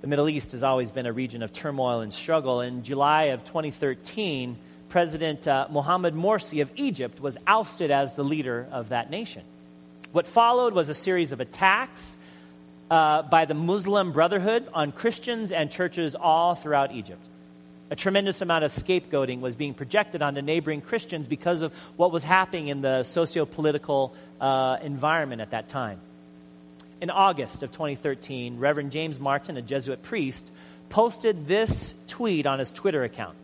The 0.02 0.09
Middle 0.09 0.28
East 0.28 0.52
has 0.52 0.62
always 0.62 0.90
been 0.90 1.07
a 1.07 1.12
region 1.12 1.42
of 1.42 1.52
turmoil 1.52 2.00
and 2.00 2.12
struggle. 2.12 2.61
In 2.61 2.83
July 2.83 3.24
of 3.24 3.44
2013, 3.44 4.57
President 4.88 5.46
uh, 5.46 5.68
Mohamed 5.70 6.14
Morsi 6.14 6.61
of 6.61 6.70
Egypt 6.76 7.20
was 7.20 7.38
ousted 7.46 7.90
as 7.90 8.14
the 8.14 8.24
leader 8.24 8.66
of 8.72 8.90
that 8.90 9.11
nation. 9.11 9.42
What 10.11 10.26
followed 10.26 10.74
was 10.74 10.88
a 10.88 10.94
series 10.94 11.33
of 11.33 11.40
attacks 11.40 12.16
uh, 12.90 13.22
by 13.22 13.46
the 13.46 13.55
Muslim 13.55 14.12
Brotherhood 14.12 14.68
on 14.74 14.92
Christians 14.92 15.52
and 15.52 15.70
churches 15.70 16.14
all 16.14 16.55
throughout 16.57 16.92
Egypt 16.92 17.26
a 17.92 17.94
tremendous 17.94 18.40
amount 18.40 18.64
of 18.64 18.70
scapegoating 18.70 19.40
was 19.40 19.55
being 19.55 19.74
projected 19.74 20.22
onto 20.22 20.40
neighboring 20.40 20.81
Christians 20.81 21.28
because 21.28 21.61
of 21.61 21.74
what 21.96 22.11
was 22.11 22.24
happening 22.24 22.68
in 22.68 22.81
the 22.81 23.02
socio 23.02 23.44
political 23.44 24.14
uh, 24.40 24.78
environment 24.81 25.42
at 25.42 25.50
that 25.50 25.68
time. 25.68 26.00
In 27.02 27.11
August 27.11 27.62
of 27.62 27.70
2013, 27.70 28.59
Reverend 28.59 28.92
James 28.92 29.20
Martin, 29.20 29.59
a 29.59 29.62
Jesuit 29.62 30.02
priest, 30.02 30.50
posted 30.88 31.46
this 31.46 31.94
tweet 32.07 32.46
on 32.46 32.61
his 32.61 32.72
Twitter 32.72 33.05
account. 33.05 33.37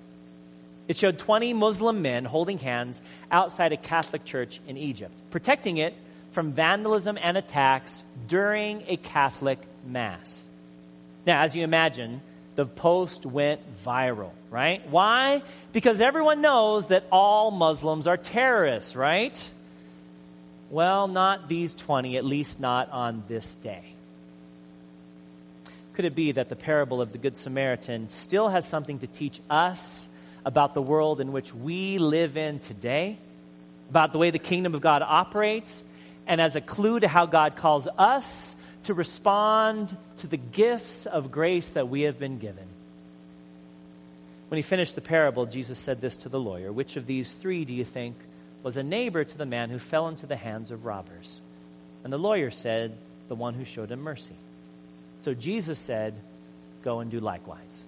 It 0.88 0.96
showed 0.96 1.18
20 1.18 1.52
Muslim 1.52 2.00
men 2.00 2.24
holding 2.24 2.58
hands 2.58 3.02
outside 3.30 3.72
a 3.72 3.76
Catholic 3.76 4.24
church 4.24 4.62
in 4.66 4.78
Egypt, 4.78 5.12
protecting 5.30 5.76
it 5.76 5.92
from 6.32 6.52
vandalism 6.52 7.18
and 7.20 7.36
attacks 7.36 8.02
during 8.28 8.82
a 8.88 8.96
Catholic 8.96 9.58
Mass. 9.86 10.48
Now, 11.26 11.42
as 11.42 11.54
you 11.54 11.64
imagine, 11.64 12.22
the 12.58 12.66
post 12.66 13.24
went 13.24 13.60
viral, 13.84 14.32
right? 14.50 14.84
Why? 14.90 15.44
Because 15.72 16.00
everyone 16.00 16.40
knows 16.40 16.88
that 16.88 17.04
all 17.12 17.52
Muslims 17.52 18.08
are 18.08 18.16
terrorists, 18.16 18.96
right? 18.96 19.50
Well, 20.68 21.06
not 21.06 21.46
these 21.46 21.72
20, 21.76 22.16
at 22.16 22.24
least 22.24 22.58
not 22.58 22.90
on 22.90 23.22
this 23.28 23.54
day. 23.54 23.84
Could 25.94 26.04
it 26.04 26.16
be 26.16 26.32
that 26.32 26.48
the 26.48 26.56
parable 26.56 27.00
of 27.00 27.12
the 27.12 27.18
Good 27.18 27.36
Samaritan 27.36 28.10
still 28.10 28.48
has 28.48 28.66
something 28.66 28.98
to 28.98 29.06
teach 29.06 29.40
us 29.48 30.08
about 30.44 30.74
the 30.74 30.82
world 30.82 31.20
in 31.20 31.30
which 31.30 31.54
we 31.54 31.98
live 31.98 32.36
in 32.36 32.58
today? 32.58 33.18
About 33.88 34.10
the 34.10 34.18
way 34.18 34.30
the 34.30 34.40
kingdom 34.40 34.74
of 34.74 34.80
God 34.80 35.02
operates? 35.02 35.84
And 36.26 36.40
as 36.40 36.56
a 36.56 36.60
clue 36.60 36.98
to 36.98 37.06
how 37.06 37.26
God 37.26 37.54
calls 37.54 37.86
us 37.96 38.56
to 38.84 38.94
respond 38.94 39.96
to 40.18 40.26
the 40.26 40.36
gifts 40.36 41.06
of 41.06 41.30
grace 41.30 41.72
that 41.72 41.88
we 41.88 42.02
have 42.02 42.18
been 42.18 42.38
given. 42.38 42.66
When 44.48 44.56
he 44.56 44.62
finished 44.62 44.94
the 44.94 45.00
parable, 45.00 45.46
Jesus 45.46 45.78
said 45.78 46.00
this 46.00 46.16
to 46.18 46.28
the 46.28 46.40
lawyer 46.40 46.72
Which 46.72 46.96
of 46.96 47.06
these 47.06 47.32
three 47.32 47.64
do 47.64 47.74
you 47.74 47.84
think 47.84 48.16
was 48.62 48.76
a 48.76 48.82
neighbor 48.82 49.24
to 49.24 49.38
the 49.38 49.46
man 49.46 49.70
who 49.70 49.78
fell 49.78 50.08
into 50.08 50.26
the 50.26 50.36
hands 50.36 50.70
of 50.70 50.84
robbers? 50.84 51.40
And 52.04 52.12
the 52.12 52.18
lawyer 52.18 52.50
said, 52.50 52.96
The 53.28 53.34
one 53.34 53.54
who 53.54 53.64
showed 53.64 53.90
him 53.90 54.00
mercy. 54.00 54.34
So 55.20 55.34
Jesus 55.34 55.78
said, 55.78 56.14
Go 56.82 57.00
and 57.00 57.10
do 57.10 57.20
likewise. 57.20 57.84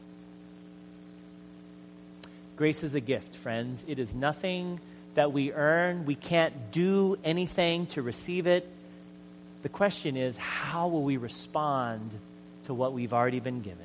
Grace 2.57 2.83
is 2.83 2.95
a 2.95 3.01
gift, 3.01 3.35
friends. 3.37 3.87
It 3.89 3.99
is 3.99 4.15
nothing 4.15 4.81
that 5.15 5.33
we 5.33 5.53
earn. 5.53 6.05
We 6.05 6.15
can't 6.15 6.73
do 6.73 7.19
anything 7.25 7.87
to 7.87 8.03
receive 8.03 8.47
it. 8.47 8.69
The 9.63 9.69
question 9.69 10.17
is, 10.17 10.37
how 10.37 10.89
will 10.89 11.03
we 11.03 11.17
respond 11.17 12.11
to 12.65 12.75
what 12.75 12.93
we've 12.93 13.13
already 13.13 13.41
been 13.41 13.61
given? 13.61 13.79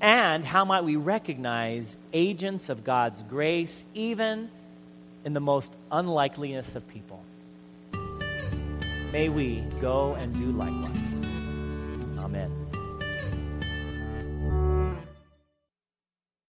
And 0.00 0.44
how 0.44 0.64
might 0.64 0.84
we 0.84 0.96
recognize 0.96 1.96
agents 2.12 2.68
of 2.68 2.84
God's 2.84 3.22
grace 3.22 3.84
even 3.94 4.50
in 5.24 5.32
the 5.32 5.40
most 5.40 5.74
unlikeliness 5.90 6.76
of 6.76 6.86
people? 6.88 7.22
May 9.12 9.28
we 9.28 9.62
go 9.80 10.14
and 10.14 10.36
do 10.36 10.52
likewise. 10.52 11.18
Amen. 12.18 12.65